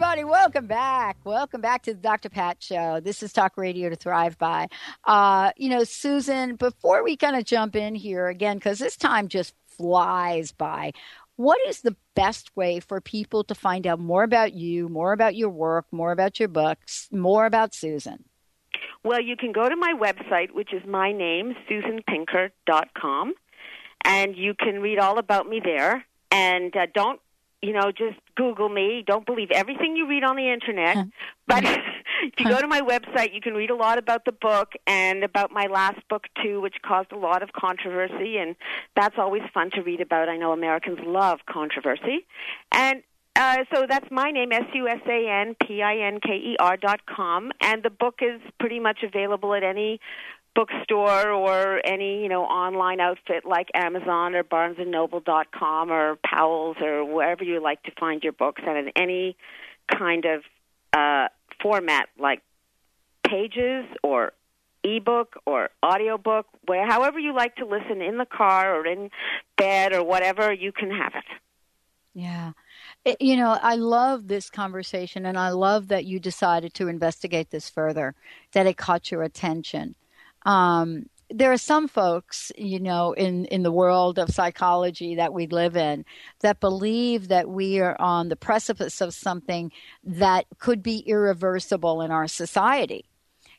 [0.00, 1.16] Everybody, welcome back.
[1.24, 2.28] Welcome back to the Dr.
[2.28, 3.00] Pat Show.
[3.00, 4.68] This is Talk Radio to Thrive By.
[5.02, 9.26] Uh, you know, Susan, before we kind of jump in here again, because this time
[9.26, 10.92] just flies by,
[11.34, 15.34] what is the best way for people to find out more about you, more about
[15.34, 18.22] your work, more about your books, more about Susan?
[19.02, 23.34] Well, you can go to my website, which is my name, susanpinker.com,
[24.04, 26.04] and you can read all about me there.
[26.30, 27.20] And uh, don't
[27.62, 29.02] you know, just Google me.
[29.06, 31.06] Don't believe everything you read on the internet.
[31.46, 31.64] But
[32.22, 35.24] if you go to my website, you can read a lot about the book and
[35.24, 38.38] about my last book, too, which caused a lot of controversy.
[38.38, 38.54] And
[38.94, 40.28] that's always fun to read about.
[40.28, 42.26] I know Americans love controversy.
[42.72, 43.02] And
[43.38, 46.56] uh, so that's my name, S U S A N P I N K E
[46.58, 50.00] R dot com, and the book is pretty much available at any
[50.58, 57.44] bookstore or any you know online outfit like Amazon or BarnesandNoble.com or Powell's or wherever
[57.44, 59.36] you like to find your books, and in any
[59.86, 60.42] kind of
[60.92, 61.28] uh,
[61.62, 62.42] format like
[63.24, 64.32] pages or
[64.82, 69.10] ebook or audiobook, where however you like to listen in the car or in
[69.56, 71.24] bed or whatever, you can have it.
[72.14, 72.52] Yeah.
[73.04, 77.50] It, you know, I love this conversation and I love that you decided to investigate
[77.50, 78.14] this further,
[78.52, 79.94] that it caught your attention.
[80.44, 85.46] Um, there are some folks, you know, in, in the world of psychology that we
[85.46, 86.04] live in
[86.40, 89.70] that believe that we are on the precipice of something
[90.02, 93.04] that could be irreversible in our society.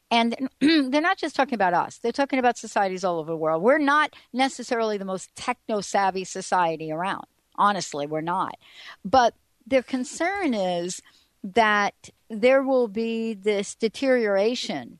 [0.09, 3.61] And they're not just talking about us, they're talking about societies all over the world.
[3.61, 7.25] We're not necessarily the most techno savvy society around.
[7.55, 8.57] Honestly, we're not.
[9.05, 9.35] But
[9.67, 11.01] their concern is
[11.43, 14.99] that there will be this deterioration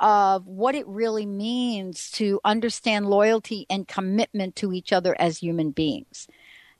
[0.00, 5.70] of what it really means to understand loyalty and commitment to each other as human
[5.70, 6.26] beings.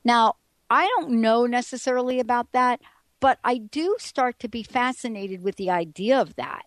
[0.03, 0.35] Now,
[0.69, 2.81] I don't know necessarily about that,
[3.19, 6.65] but I do start to be fascinated with the idea of that.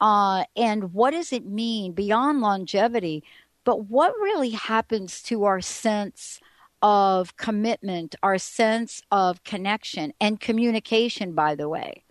[0.00, 3.22] Uh, and what does it mean beyond longevity?
[3.64, 6.40] But what really happens to our sense
[6.80, 12.04] of commitment, our sense of connection and communication, by the way?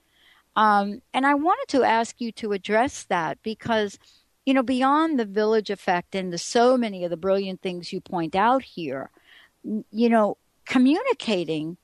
[0.60, 3.98] Um, and I wanted to ask you to address that because,
[4.46, 8.02] you know, beyond the village effect and the so many of the brilliant things you
[8.02, 9.10] point out here,
[9.64, 10.36] you know,
[10.66, 11.78] communicating,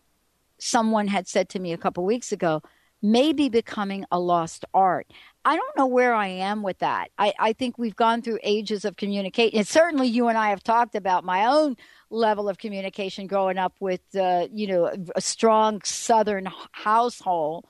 [0.57, 2.61] someone had said to me a couple weeks ago,
[3.01, 5.07] may be becoming a lost art.
[5.45, 7.11] I don't know where I am with that.
[7.17, 9.57] I, I think we've gone through ages of communication.
[9.57, 11.78] And certainly you and I have talked about my own
[12.09, 17.67] level of communication growing up with, uh, you know, a strong Southern household.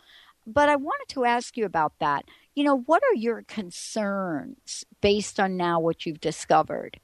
[0.47, 2.25] But I wanted to ask you about that.
[2.53, 6.99] You know, what are your concerns based on now what you've discovered?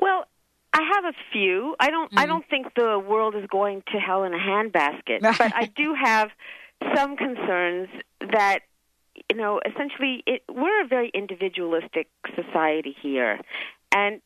[0.00, 0.26] Well,
[0.72, 1.76] I have a few.
[1.80, 2.10] I don't.
[2.10, 2.18] Mm-hmm.
[2.18, 5.94] I don't think the world is going to hell in a handbasket, but I do
[5.94, 6.30] have
[6.94, 7.88] some concerns
[8.32, 8.60] that
[9.30, 13.40] you know, essentially, it, we're a very individualistic society here,
[13.94, 14.20] and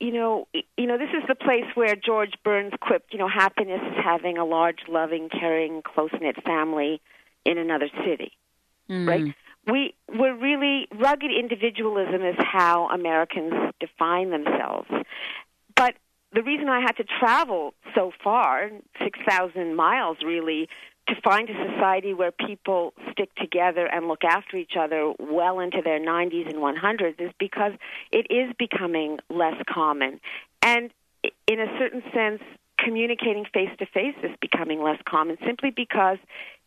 [0.00, 3.80] you know, you know, this is the place where George Burns quipped, you know, happiness
[3.82, 7.00] is having a large, loving, caring, close knit family
[7.44, 8.32] in another city,
[8.88, 9.06] mm.
[9.06, 9.34] right?
[9.66, 14.88] We we're really rugged individualism is how Americans define themselves,
[15.74, 15.94] but
[16.32, 18.70] the reason I had to travel so far,
[19.02, 20.68] six thousand miles, really,
[21.08, 25.82] to find a society where people stick together and look after each other well into
[25.84, 27.72] their 90s and 100s is because
[28.10, 30.20] it is becoming less common.
[30.62, 30.90] And
[31.46, 32.40] in a certain sense,
[32.78, 36.18] communicating face to face is becoming less common simply because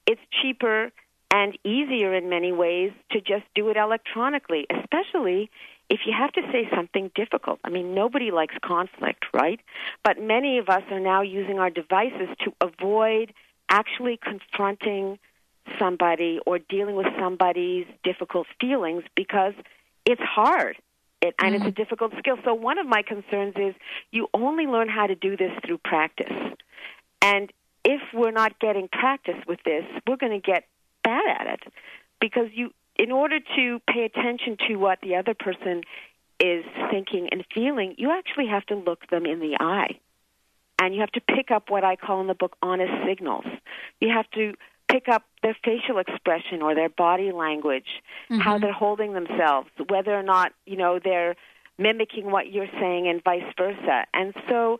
[0.08, 0.92] it's cheaper
[1.30, 5.50] and easier in many ways to just do it electronically, especially
[5.90, 7.60] if you have to say something difficult.
[7.64, 9.60] I mean, nobody likes conflict, right?
[10.04, 13.34] But many of us are now using our devices to avoid
[13.70, 15.20] actually confronting
[15.78, 19.54] somebody or dealing with somebody's difficult feelings because
[20.06, 20.78] it's hard
[21.22, 21.56] it, and mm-hmm.
[21.56, 21.82] it's a mm-hmm.
[21.82, 22.38] difficult skill.
[22.46, 23.76] So one of my concerns is
[24.12, 26.32] you only learn how to do this through practice.
[27.22, 27.52] And
[27.88, 30.66] if we're not getting practice with this, we're going to get
[31.06, 31.74] bad at it
[32.20, 35.84] because you in order to pay attention to what the other person
[36.40, 40.00] is thinking and feeling, you actually have to look them in the eye
[40.80, 43.46] and you have to pick up what I call in the book honest signals.
[44.02, 44.54] You have to
[44.90, 48.42] pick up their facial expression or their body language, mm-hmm.
[48.42, 51.36] how they're holding themselves, whether or not, you know, they're
[51.78, 54.06] mimicking what you're saying and vice versa.
[54.14, 54.80] And so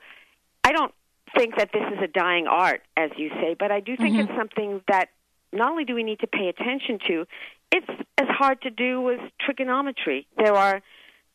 [0.64, 0.94] I don't
[1.36, 4.30] think that this is a dying art, as you say, but I do think mm-hmm.
[4.30, 5.10] it's something that
[5.54, 7.26] not only do we need to pay attention to,
[7.72, 10.28] it's as hard to do as trigonometry.
[10.38, 10.82] There are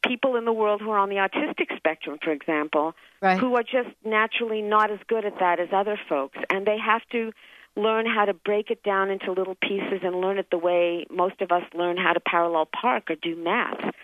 [0.06, 3.38] people in the world who are on the autistic spectrum, for example, right.
[3.38, 7.02] who are just naturally not as good at that as other folks, and they have
[7.12, 7.32] to
[7.76, 11.40] learn how to break it down into little pieces and learn it the way most
[11.40, 13.94] of us learn how to parallel park or do math.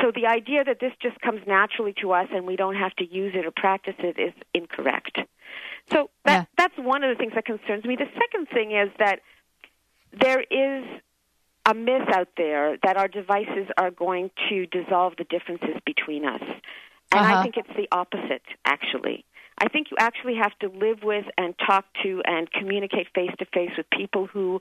[0.00, 3.04] So the idea that this just comes naturally to us and we don't have to
[3.04, 5.18] use it or practice it is incorrect.
[5.92, 6.44] So that yeah.
[6.56, 7.96] that's one of the things that concerns me.
[7.96, 9.20] The second thing is that
[10.12, 10.84] there is
[11.66, 16.42] a myth out there that our devices are going to dissolve the differences between us.
[17.12, 17.38] And uh-huh.
[17.38, 19.24] I think it's the opposite, actually.
[19.58, 23.44] I think you actually have to live with and talk to and communicate face to
[23.44, 24.60] face with people who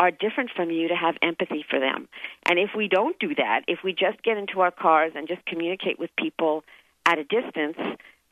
[0.00, 2.08] are different from you to have empathy for them.
[2.48, 5.44] And if we don't do that, if we just get into our cars and just
[5.44, 6.64] communicate with people
[7.04, 7.76] at a distance,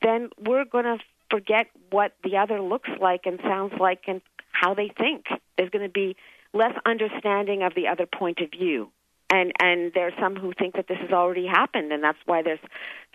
[0.01, 0.97] then we're going to
[1.29, 4.19] forget what the other looks like and sounds like and
[4.51, 5.25] how they think.
[5.57, 6.15] There's going to be
[6.53, 8.89] less understanding of the other point of view.
[9.29, 12.41] And and there are some who think that this has already happened, and that's why
[12.41, 12.59] there's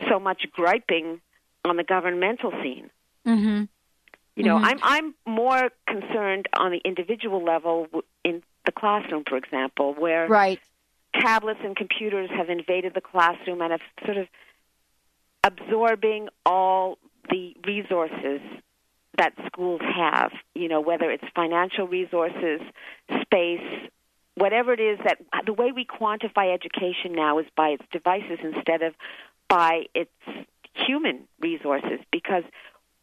[0.08, 1.20] so much griping
[1.64, 2.88] on the governmental scene.
[3.26, 3.64] Mm-hmm.
[4.36, 4.64] You know, mm-hmm.
[4.64, 7.86] I'm I'm more concerned on the individual level
[8.24, 10.60] in the classroom, for example, where right.
[11.14, 14.26] tablets and computers have invaded the classroom and have sort of
[15.44, 16.98] absorbing all
[17.30, 18.40] the resources
[19.18, 22.60] that schools have, you know, whether it's financial resources,
[23.22, 23.90] space,
[24.34, 28.82] whatever it is that the way we quantify education now is by its devices instead
[28.82, 28.94] of
[29.48, 30.10] by its
[30.74, 32.42] human resources because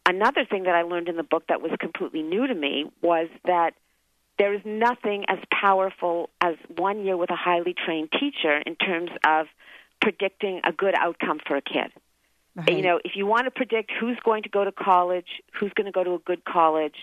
[0.06, 3.28] another thing that I learned in the book that was completely new to me was
[3.44, 3.74] that
[4.38, 9.10] there is nothing as powerful as one year with a highly trained teacher in terms
[9.26, 9.46] of
[10.00, 11.92] predicting a good outcome for a kid.
[12.54, 12.76] Right.
[12.76, 15.28] You know, if you want to predict who's going to go to college,
[15.58, 16.96] who's going to go to a good college,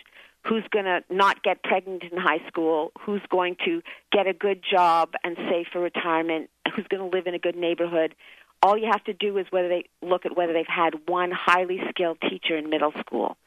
[0.46, 3.82] who's going to not get pregnant in high school, who's going to
[4.12, 7.56] get a good job and save for retirement, who's going to live in a good
[7.56, 8.16] neighborhood,
[8.62, 11.80] all you have to do is whether they look at whether they've had one highly
[11.90, 13.38] skilled teacher in middle school.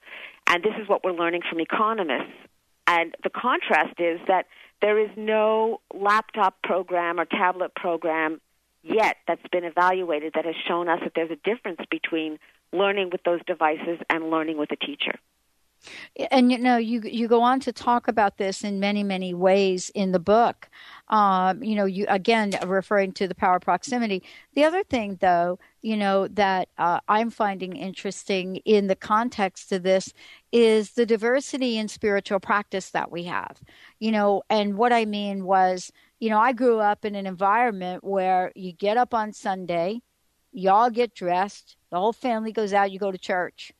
[0.46, 2.32] And this is what we're learning from economists.
[2.86, 4.46] And the contrast is that
[4.80, 8.40] there is no laptop program or tablet program
[8.82, 12.38] yet that's been evaluated that has shown us that there's a difference between
[12.72, 15.14] learning with those devices and learning with a teacher.
[16.30, 19.90] And you know you you go on to talk about this in many many ways
[19.94, 20.68] in the book.
[21.08, 24.22] Um, you know you again referring to the power proximity.
[24.54, 29.82] The other thing though you know that uh, i'm finding interesting in the context of
[29.82, 30.12] this
[30.52, 33.60] is the diversity in spiritual practice that we have.
[33.98, 38.04] You know and what i mean was you know i grew up in an environment
[38.04, 40.00] where you get up on sunday
[40.52, 43.72] y'all get dressed the whole family goes out you go to church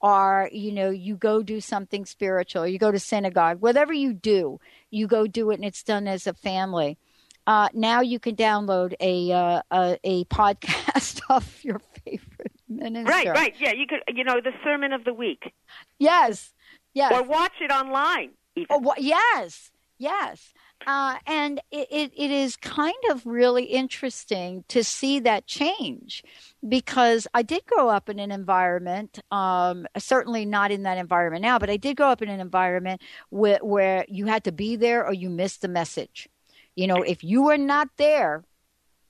[0.00, 4.58] or you know you go do something spiritual you go to synagogue whatever you do
[4.90, 6.98] you go do it and it's done as a family
[7.46, 13.28] uh, now you can download a, uh, a, a podcast of your favorite minister Right,
[13.28, 13.54] right.
[13.60, 14.00] Yeah, you could.
[14.08, 15.52] You know, the sermon of the week.
[15.98, 16.52] yes
[16.92, 18.30] yes Or watch it online.
[18.56, 18.66] Even.
[18.70, 20.52] Oh, wha- yes, yes.
[20.84, 26.22] Uh, and it, it, it is kind of really interesting to see that change
[26.68, 31.58] because I did grow up in an environment, um, certainly not in that environment now,
[31.58, 33.00] but I did grow up in an environment
[33.30, 36.28] where, where you had to be there or you missed the message.
[36.76, 38.44] You know, if you were not there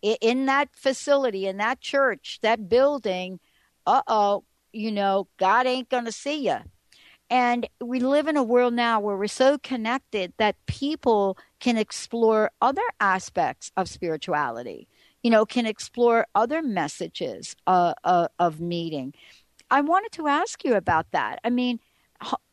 [0.03, 3.41] in that facility, in that church, that building,
[3.87, 6.59] uh oh, you know, God ain't going to see you.
[7.29, 12.51] And we live in a world now where we're so connected that people can explore
[12.61, 14.87] other aspects of spirituality,
[15.23, 19.13] you know, can explore other messages uh, uh, of meeting.
[19.71, 21.41] I wanted to ask you about that.
[21.43, 21.81] I mean,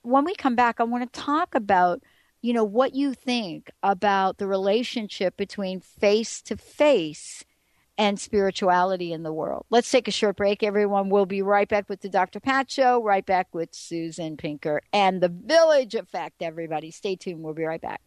[0.02, 2.02] when we come back, I want to talk about,
[2.42, 7.46] you know, what you think about the relationship between face to face
[7.98, 9.66] and spirituality in the world.
[9.70, 11.10] Let's take a short break, everyone.
[11.10, 12.40] We'll be right back with the Dr.
[12.40, 16.92] Pat Show, right back with Susan Pinker and the Village Effect, everybody.
[16.92, 17.44] Stay tuned.
[17.44, 18.02] We'll be right back.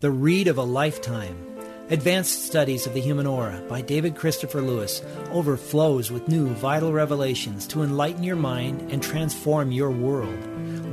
[0.00, 1.53] The Read of a Lifetime.
[1.90, 7.66] Advanced Studies of the Human Aura by David Christopher Lewis overflows with new vital revelations
[7.66, 10.34] to enlighten your mind and transform your world.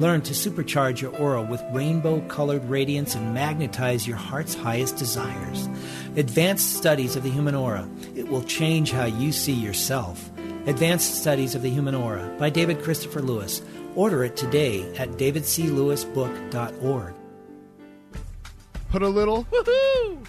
[0.02, 5.70] Learn to supercharge your aura with rainbow colored radiance and magnetize your heart's highest desires.
[6.18, 7.90] Advanced Studies of the Human Aura.
[8.14, 10.30] It will change how you see yourself.
[10.66, 13.62] Advanced Studies of the Human Aura by David Christopher Lewis.
[13.96, 17.21] Order it today at davidclewisbook.org.
[18.92, 19.48] Put a little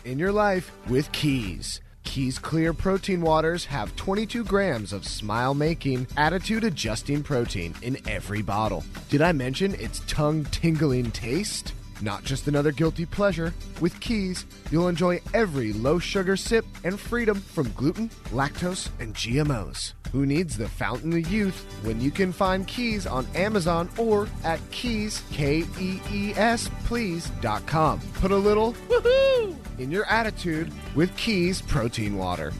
[0.04, 1.80] in your life with Keys.
[2.04, 8.40] Keys Clear Protein Waters have 22 grams of smile making, attitude adjusting protein in every
[8.40, 8.84] bottle.
[9.08, 11.72] Did I mention its tongue tingling taste?
[12.02, 13.54] Not just another guilty pleasure.
[13.80, 19.92] With Keys, you'll enjoy every low sugar sip and freedom from gluten, lactose, and GMOs.
[20.10, 24.58] Who needs the fountain of youth when you can find Keys on Amazon or at
[24.72, 28.00] keys, K E E S, please.com.
[28.14, 32.52] Put a little woohoo in your attitude with Keys Protein Water.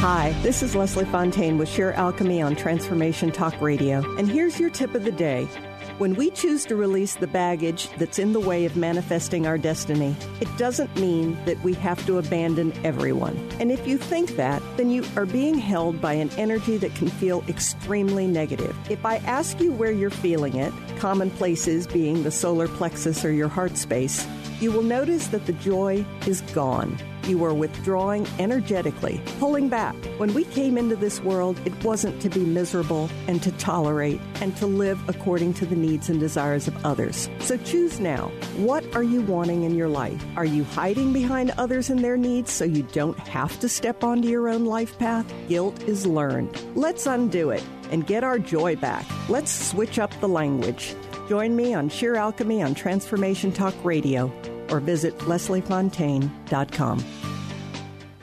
[0.00, 4.70] Hi, this is Leslie Fontaine with Sheer Alchemy on Transformation Talk Radio, and here's your
[4.70, 5.48] tip of the day.
[5.98, 10.14] When we choose to release the baggage that's in the way of manifesting our destiny,
[10.40, 13.36] it doesn't mean that we have to abandon everyone.
[13.58, 17.08] And if you think that, then you are being held by an energy that can
[17.08, 18.76] feel extremely negative.
[18.88, 23.32] If I ask you where you're feeling it, common places being the solar plexus or
[23.32, 24.24] your heart space,
[24.60, 26.96] you will notice that the joy is gone.
[27.28, 29.94] You are withdrawing energetically, pulling back.
[30.16, 34.56] When we came into this world, it wasn't to be miserable and to tolerate and
[34.56, 37.28] to live according to the needs and desires of others.
[37.40, 38.32] So choose now.
[38.56, 40.24] What are you wanting in your life?
[40.36, 44.26] Are you hiding behind others and their needs so you don't have to step onto
[44.26, 45.30] your own life path?
[45.48, 46.58] Guilt is learned.
[46.76, 49.04] Let's undo it and get our joy back.
[49.28, 50.96] Let's switch up the language.
[51.28, 54.32] Join me on Sheer Alchemy on Transformation Talk Radio
[54.70, 57.04] or visit lesliefontaine.com.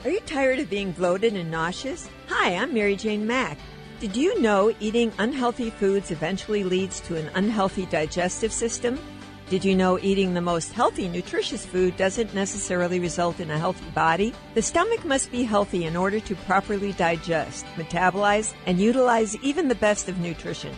[0.04, 2.08] Are you tired of being bloated and nauseous?
[2.28, 3.58] Hi, I'm Mary Jane Mack.
[3.98, 9.00] Did you know eating unhealthy foods eventually leads to an unhealthy digestive system?
[9.48, 13.88] Did you know eating the most healthy, nutritious food doesn't necessarily result in a healthy
[13.90, 14.34] body?
[14.54, 19.74] The stomach must be healthy in order to properly digest, metabolize, and utilize even the
[19.76, 20.74] best of nutrition.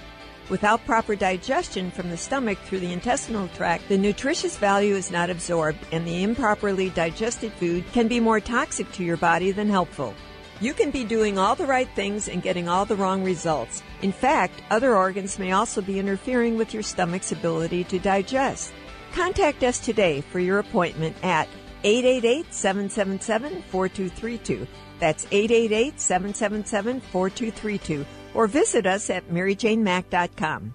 [0.50, 5.28] Without proper digestion from the stomach through the intestinal tract, the nutritious value is not
[5.28, 10.14] absorbed, and the improperly digested food can be more toxic to your body than helpful.
[10.60, 13.82] You can be doing all the right things and getting all the wrong results.
[14.00, 18.72] In fact, other organs may also be interfering with your stomach's ability to digest.
[19.12, 21.46] Contact us today for your appointment at
[21.84, 24.66] 888 777 4232.
[24.98, 28.06] That's 888 777 4232.
[28.38, 30.74] Or visit us at maryjanemack.com.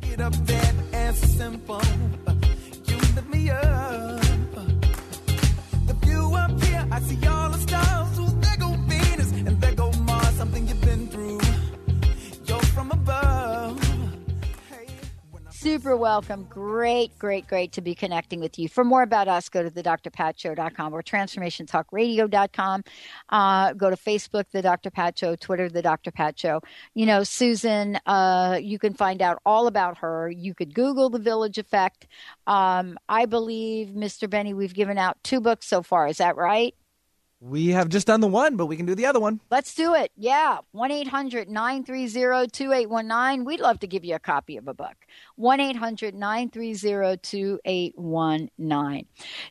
[0.00, 0.32] Get up
[0.94, 1.82] and simple.
[2.86, 4.21] You lift me up.
[15.62, 16.42] Super welcome.
[16.50, 18.68] Great, great, great to be connecting with you.
[18.68, 22.82] For more about us, go to the drpatshow.com or transformationtalkradio.com.
[23.28, 24.90] Uh, go to Facebook, The Dr.
[24.90, 26.10] Pat Show, Twitter, The Dr.
[26.10, 26.62] Pat Show.
[26.94, 30.28] You know, Susan, uh, you can find out all about her.
[30.28, 32.08] You could Google The Village Effect.
[32.48, 34.28] Um, I believe, Mr.
[34.28, 36.08] Benny, we've given out two books so far.
[36.08, 36.74] Is that right?
[37.44, 39.40] We have just done the one, but we can do the other one.
[39.50, 40.12] Let's do it.
[40.16, 40.58] Yeah.
[40.70, 43.44] 1 800 930 2819.
[43.44, 44.94] We'd love to give you a copy of a book.
[45.34, 49.06] 1 800 930 2819.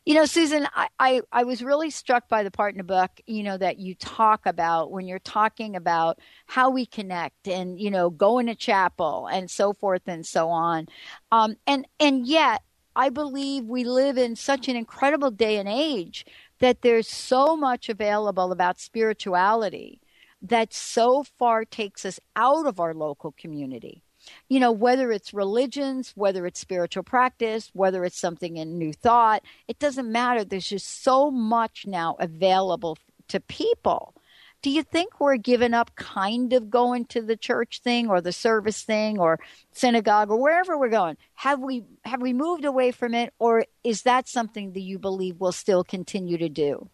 [0.05, 3.11] You know, Susan, I, I, I was really struck by the part in the book,
[3.27, 7.91] you know, that you talk about when you're talking about how we connect and, you
[7.91, 10.87] know, going to chapel and so forth and so on.
[11.33, 12.61] Um, and, and yet,
[12.95, 16.25] I believe we live in such an incredible day and age
[16.61, 19.99] that there's so much available about spirituality
[20.41, 24.03] that so far takes us out of our local community.
[24.47, 29.43] You know, whether it's religions, whether it's spiritual practice, whether it's something in new thought,
[29.67, 30.43] it doesn't matter.
[30.43, 32.97] There's just so much now available
[33.29, 34.13] to people
[34.61, 38.31] do you think we're giving up kind of going to the church thing or the
[38.31, 39.39] service thing or
[39.71, 41.17] synagogue or wherever we're going?
[41.35, 45.39] Have we have we moved away from it or is that something that you believe
[45.39, 46.89] will still continue to do?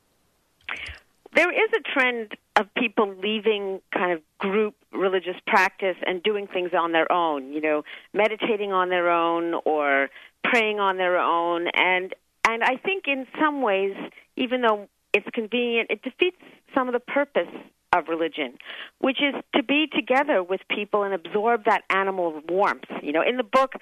[1.36, 6.72] There is a trend of people leaving kind of group religious practice and doing things
[6.74, 10.10] on their own you know meditating on their own or
[10.44, 11.68] praying on their own.
[11.74, 12.16] And
[12.48, 13.96] and i think in some ways
[14.38, 16.38] even though it's convenient it defeats
[16.74, 17.50] some of the purpose
[17.94, 18.58] of religion,
[19.00, 22.84] which is to be together with people and absorb that animal warmth.
[23.02, 23.74] You know, in the book,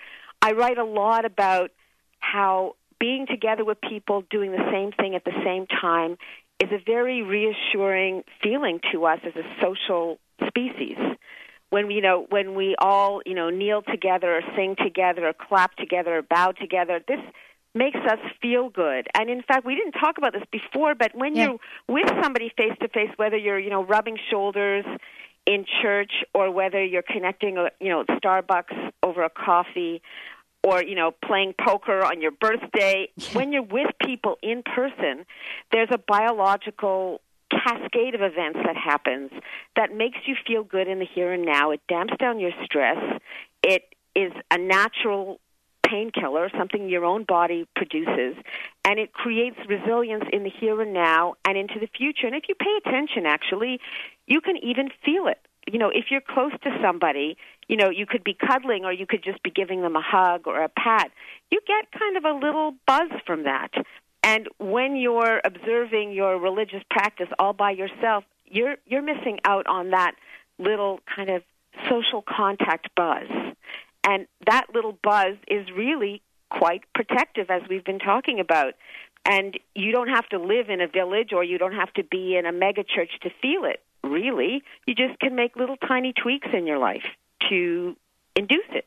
[0.41, 1.71] I write a lot about
[2.19, 6.17] how being together with people doing the same thing at the same time
[6.61, 10.17] is a very reassuring feeling to us as a social
[10.47, 10.97] species.
[11.69, 15.33] When we, you know, when we all, you know, kneel together or sing together or
[15.33, 17.19] clap together or bow together, this
[17.75, 19.07] makes us feel good.
[19.13, 21.45] And in fact, we didn't talk about this before, but when yeah.
[21.45, 21.57] you're
[21.87, 24.85] with somebody face to face, whether you're, you know, rubbing shoulders
[25.45, 30.01] in church or whether you're connecting, uh, you know, Starbucks over a coffee
[30.63, 35.25] or, you know, playing poker on your birthday, when you're with people in person,
[35.71, 37.21] there's a biological
[37.51, 39.31] cascade of events that happens
[39.75, 41.71] that makes you feel good in the here and now.
[41.71, 43.19] It damps down your stress.
[43.61, 43.83] It
[44.15, 45.39] is a natural
[45.87, 48.35] painkiller, something your own body produces,
[48.83, 52.27] and it creates resilience in the here and now and into the future.
[52.27, 53.79] And if you pay attention, actually,
[54.27, 55.39] you can even feel it.
[55.67, 59.07] You know, if you're close to somebody, you know, you could be cuddling or you
[59.07, 61.11] could just be giving them a hug or a pat.
[61.51, 63.71] You get kind of a little buzz from that.
[64.21, 69.91] And when you're observing your religious practice all by yourself, you're you're missing out on
[69.91, 70.15] that
[70.59, 71.43] little kind of
[71.89, 73.27] social contact buzz.
[74.07, 78.73] And that little buzz is really quite protective, as we've been talking about.
[79.25, 82.37] And you don't have to live in a village or you don't have to be
[82.37, 84.63] in a megachurch to feel it, really.
[84.85, 87.05] You just can make little tiny tweaks in your life
[87.49, 87.95] to
[88.35, 88.85] induce it.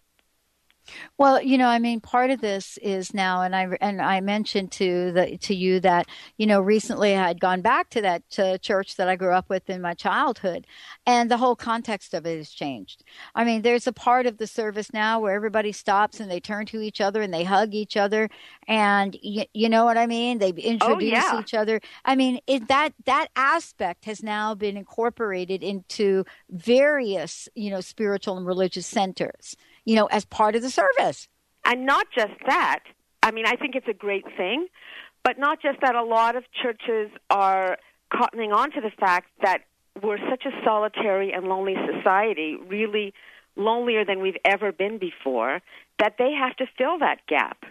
[1.16, 4.72] Well, you know, I mean, part of this is now, and I and I mentioned
[4.72, 8.59] to the to you that you know recently I had gone back to that uh,
[8.59, 10.66] church that I grew up with in my childhood,
[11.07, 13.05] and the whole context of it has changed.
[13.34, 16.66] I mean, there's a part of the service now where everybody stops and they turn
[16.66, 18.30] to each other and they hug each other,
[18.66, 20.39] and you, you know what I mean.
[20.39, 21.41] They introduce oh, yeah.
[21.41, 21.80] each other.
[22.05, 28.36] I mean, it, that that aspect has now been incorporated into various you know spiritual
[28.36, 29.57] and religious centers
[29.89, 31.28] you know, as part of the service.
[31.64, 32.80] And not just that.
[33.22, 34.66] I mean, I think it's a great thing,
[35.24, 35.95] but not just that.
[35.95, 37.78] A lot of churches are
[38.12, 39.62] cottoning on to the fact that
[40.03, 43.14] we're such a solitary and lonely society, really
[43.57, 45.62] lonelier than we've ever been before,
[45.99, 47.64] that they have to fill that gap.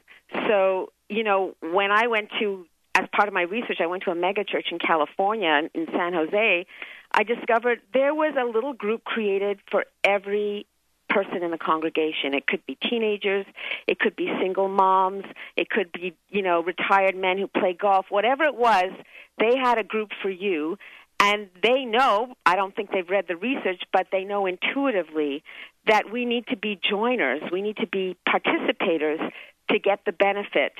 [0.47, 2.65] So, you know, when I went to,
[2.95, 6.65] as part of my research, I went to a megachurch in California, in San Jose,
[7.11, 10.65] I discovered there was a little group created for every
[11.10, 12.34] person in the congregation.
[12.34, 13.45] It could be teenagers,
[13.88, 18.05] it could be single moms, it could be, you know, retired men who play golf,
[18.10, 18.91] whatever it was,
[19.39, 20.78] they had a group for you.
[21.20, 25.43] And they know, I don't think they've read the research, but they know intuitively
[25.88, 29.32] that we need to be joiners, we need to be participators
[29.72, 30.74] to get the benefit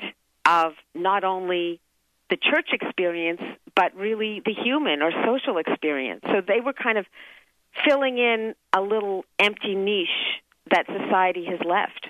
[0.46, 1.80] of not only
[2.30, 3.40] the church experience,
[3.74, 6.20] but really the human or social experience.
[6.26, 7.06] So they were kind of
[7.86, 10.08] filling in a little empty niche
[10.70, 12.08] that society has left.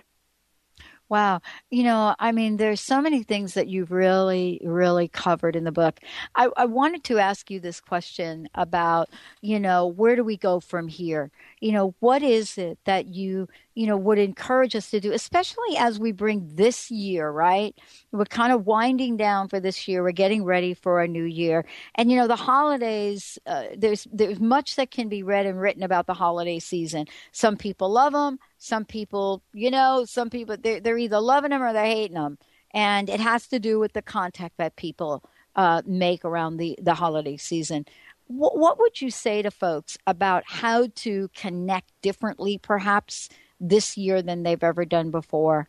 [1.09, 1.41] Wow.
[1.71, 5.73] You know, I mean, there's so many things that you've really, really covered in the
[5.73, 6.01] book.
[6.35, 9.09] I, I, wanted to ask you this question about,
[9.41, 11.31] you know, where do we go from here?
[11.61, 15.77] You know, what is it that you, you know, would encourage us to do, especially
[15.79, 17.75] as we bring this year, right?
[18.13, 20.03] We're kind of winding down for this year.
[20.03, 21.65] We're getting ready for a new year.
[21.95, 25.83] And, you know, the holidays, uh, there's, there's much that can be read and written
[25.83, 27.07] about the holiday season.
[27.33, 31.63] Some people love them some people, you know, some people they're, they're either loving them
[31.63, 32.39] or they're hating them,
[32.75, 35.23] and it has to do with the contact that people
[35.57, 37.87] uh, make around the the holiday season.
[38.29, 43.29] What, what would you say to folks about how to connect differently, perhaps
[43.61, 45.69] this year than they've ever done before?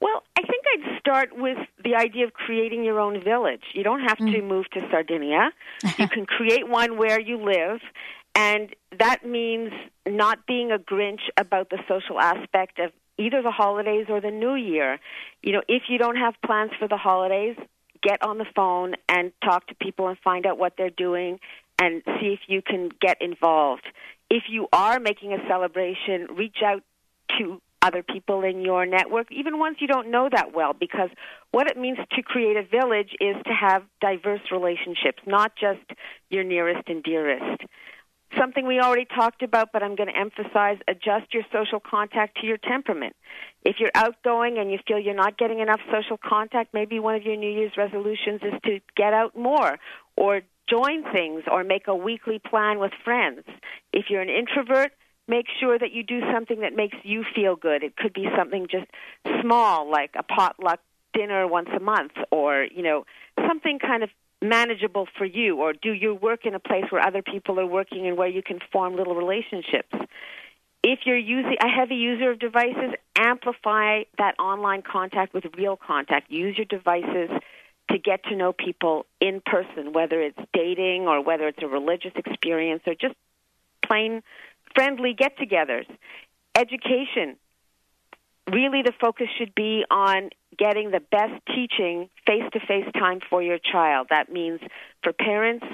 [0.00, 3.62] Well, I think I'd start with the idea of creating your own village.
[3.74, 4.32] You don't have mm.
[4.32, 5.50] to move to Sardinia.
[5.98, 7.80] you can create one where you live
[8.38, 9.72] and that means
[10.06, 14.54] not being a Grinch about the social aspect of either the holidays or the new
[14.54, 15.00] year.
[15.42, 17.56] You know, if you don't have plans for the holidays,
[18.02, 21.40] get on the phone and talk to people and find out what they're doing
[21.78, 23.86] and see if you can get involved.
[24.30, 26.82] If you are making a celebration, reach out
[27.38, 31.10] to other people in your network, even ones you don't know that well, because
[31.52, 35.80] what it means to create a village is to have diverse relationships, not just
[36.28, 37.62] your nearest and dearest
[38.36, 42.46] something we already talked about, but I'm going to emphasize adjust your social contact to
[42.46, 43.14] your temperament.
[43.64, 47.22] If you're outgoing and you feel you're not getting enough social contact, maybe one of
[47.22, 49.78] your New Year's resolutions is to get out more
[50.16, 53.40] or join things or make a weekly plan with friends.
[53.92, 54.92] If you're an introvert,
[55.26, 57.82] make sure that you do something that makes you feel good.
[57.82, 58.86] It could be something just
[59.40, 60.80] small like a potluck
[61.14, 63.04] dinner once a month or, you know,
[63.46, 64.10] something kind of
[64.40, 65.60] manageable for you?
[65.60, 68.42] Or do you work in a place where other people are working and where you
[68.42, 69.94] can form little relationships?
[70.82, 76.30] If you're using a heavy user of devices amplify that online contact with real contact.
[76.30, 77.30] Use your devices
[77.90, 82.12] to get to know people in person whether it's dating or whether it's a religious
[82.14, 83.14] experience or just
[83.84, 84.22] plain
[84.74, 85.86] friendly get-togethers.
[86.54, 87.36] Education
[88.52, 93.42] really the focus should be on getting the best teaching face to face time for
[93.42, 94.08] your child.
[94.10, 94.60] That means
[95.02, 95.64] for parents,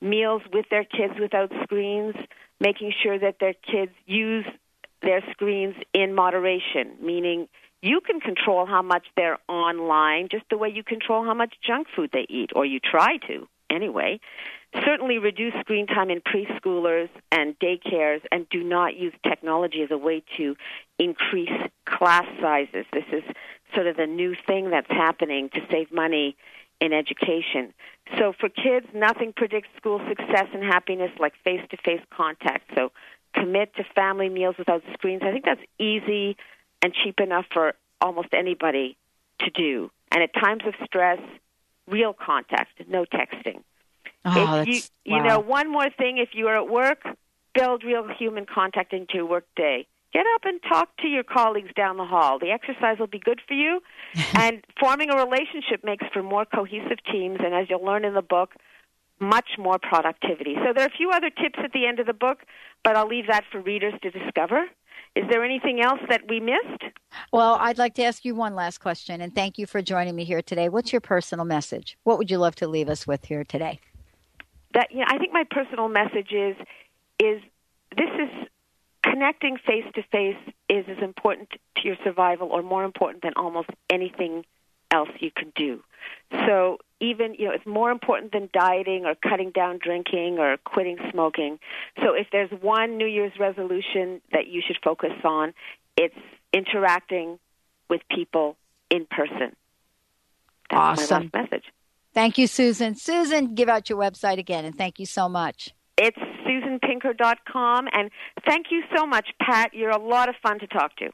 [0.00, 2.14] meals with their kids without screens,
[2.60, 4.46] making sure that their kids use
[5.02, 7.48] their screens in moderation, meaning
[7.82, 11.86] you can control how much they're online just the way you control how much junk
[11.94, 14.18] food they eat, or you try to anyway
[14.84, 19.98] certainly reduce screen time in preschoolers and daycares and do not use technology as a
[19.98, 20.56] way to
[20.98, 21.50] increase
[21.86, 22.84] class sizes.
[22.92, 23.22] This is
[23.74, 26.36] sort of the new thing that's happening to save money
[26.80, 27.72] in education.
[28.18, 32.70] So for kids, nothing predicts school success and happiness like face to face contact.
[32.74, 32.92] So
[33.34, 35.22] commit to family meals without screens.
[35.24, 36.36] I think that's easy
[36.82, 38.96] and cheap enough for almost anybody
[39.40, 39.90] to do.
[40.12, 41.18] And at times of stress,
[41.90, 43.62] real contact, no texting.
[44.24, 44.80] Oh, if you,
[45.12, 45.16] wow.
[45.16, 47.02] you know, one more thing: if you are at work,
[47.54, 49.86] build real human contact into your work day.
[50.12, 52.38] Get up and talk to your colleagues down the hall.
[52.38, 53.80] The exercise will be good for you,
[54.34, 57.38] and forming a relationship makes for more cohesive teams.
[57.44, 58.54] And as you'll learn in the book,
[59.20, 60.54] much more productivity.
[60.64, 62.38] So there are a few other tips at the end of the book,
[62.84, 64.66] but I'll leave that for readers to discover.
[65.18, 66.82] Is there anything else that we missed?
[67.32, 70.24] Well, I'd like to ask you one last question, and thank you for joining me
[70.24, 70.68] here today.
[70.68, 71.98] What's your personal message?
[72.04, 73.80] What would you love to leave us with here today?
[74.74, 76.56] that you know, I think my personal message is
[77.18, 77.42] is
[77.96, 78.48] this is
[79.02, 80.36] connecting face to face
[80.68, 84.44] is as important to your survival or more important than almost anything
[84.90, 85.82] else you can do.
[86.46, 90.98] So even you know it's more important than dieting or cutting down drinking or quitting
[91.10, 91.58] smoking.
[92.02, 95.54] So if there's one New Year's resolution that you should focus on,
[95.96, 96.16] it's
[96.52, 97.38] interacting
[97.88, 98.56] with people
[98.90, 99.54] in person.
[100.70, 101.30] That's awesome.
[101.32, 101.64] my last message.
[102.14, 102.94] Thank you, Susan.
[102.94, 105.72] Susan, give out your website again, and thank you so much.
[105.96, 108.10] It's susanpinker.com, and
[108.46, 109.74] thank you so much, Pat.
[109.74, 111.10] You're a lot of fun to talk to.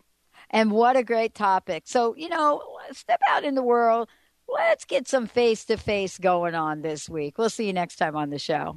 [0.51, 1.83] And what a great topic.
[1.87, 2.63] So, you know,
[2.93, 4.09] step out in the world.
[4.49, 7.39] Let's get some face to face going on this week.
[7.39, 8.77] We'll see you next time on the show.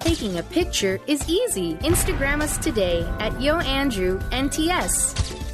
[0.00, 1.74] Taking a picture is easy.
[1.76, 5.45] Instagram us today at YoAndrewNTS.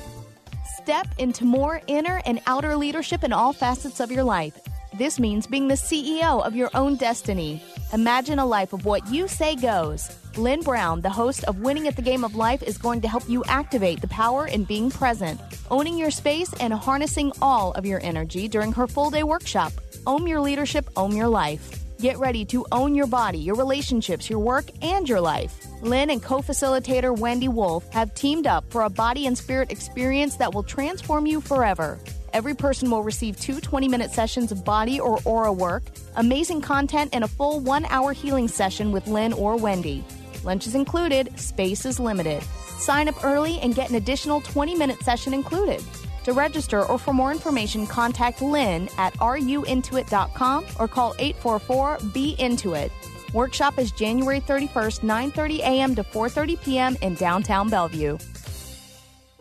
[0.82, 4.58] Step into more inner and outer leadership in all facets of your life.
[4.98, 7.62] This means being the CEO of your own destiny.
[7.92, 10.10] Imagine a life of what you say goes.
[10.36, 13.28] Lynn Brown, the host of Winning at the Game of Life, is going to help
[13.28, 18.00] you activate the power in being present, owning your space, and harnessing all of your
[18.02, 19.72] energy during her full day workshop.
[20.04, 21.81] Own your leadership, own your life.
[22.02, 25.64] Get ready to own your body, your relationships, your work, and your life.
[25.82, 30.34] Lynn and co facilitator Wendy Wolf have teamed up for a body and spirit experience
[30.38, 32.00] that will transform you forever.
[32.32, 35.84] Every person will receive two 20 minute sessions of body or aura work,
[36.16, 40.02] amazing content, and a full one hour healing session with Lynn or Wendy.
[40.42, 42.42] Lunch is included, space is limited.
[42.80, 45.80] Sign up early and get an additional 20 minute session included.
[46.24, 52.92] To register or for more information, contact Lynn at ruintuit.com or call 844-BE-INTO-IT.
[53.32, 55.94] Workshop is January 31st, 9.30 a.m.
[55.94, 56.96] to 4.30 p.m.
[57.00, 58.18] in downtown Bellevue.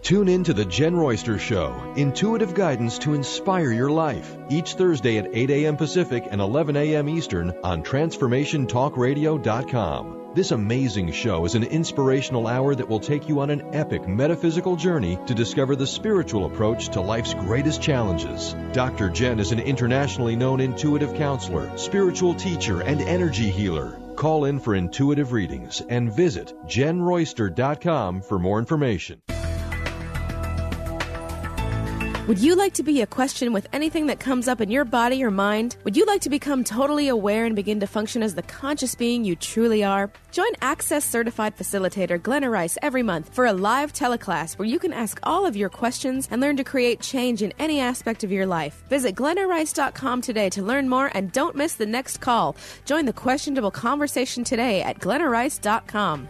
[0.02, 5.20] Tune in to The Jen Royster Show, intuitive guidance to inspire your life, each Thursday
[5.20, 5.78] at 8 a.m.
[5.78, 7.08] Pacific and 11 a.m.
[7.08, 10.21] Eastern on TransformationTalkRadio.com.
[10.34, 14.78] This amazing show is an inspirational hour that will take you on an epic metaphysical
[14.78, 18.56] journey to discover the spiritual approach to life's greatest challenges.
[18.72, 19.10] Dr.
[19.10, 24.00] Jen is an internationally known intuitive counselor, spiritual teacher, and energy healer.
[24.16, 29.22] Call in for intuitive readings and visit jenroyster.com for more information.
[32.32, 35.22] Would you like to be a question with anything that comes up in your body
[35.22, 35.76] or mind?
[35.84, 39.26] Would you like to become totally aware and begin to function as the conscious being
[39.26, 40.10] you truly are?
[40.32, 44.94] Join Access Certified Facilitator Glenna Rice every month for a live teleclass where you can
[44.94, 48.46] ask all of your questions and learn to create change in any aspect of your
[48.46, 48.82] life.
[48.88, 52.56] Visit glennarice.com today to learn more and don't miss the next call.
[52.86, 56.30] Join the questionable conversation today at glennarice.com.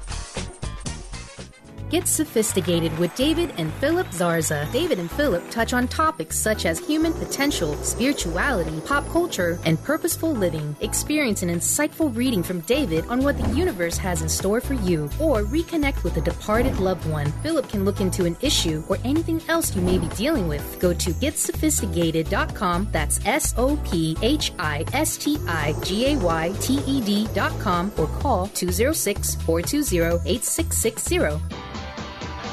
[1.91, 4.71] Get sophisticated with David and Philip Zarza.
[4.71, 10.31] David and Philip touch on topics such as human potential, spirituality, pop culture, and purposeful
[10.31, 10.73] living.
[10.79, 15.09] Experience an insightful reading from David on what the universe has in store for you,
[15.19, 17.29] or reconnect with a departed loved one.
[17.43, 20.79] Philip can look into an issue or anything else you may be dealing with.
[20.79, 22.87] Go to getsophistigayted.com.
[22.93, 27.91] That's S O P H I S T I G A Y T E D.com
[27.97, 31.80] or call 206 420 8660.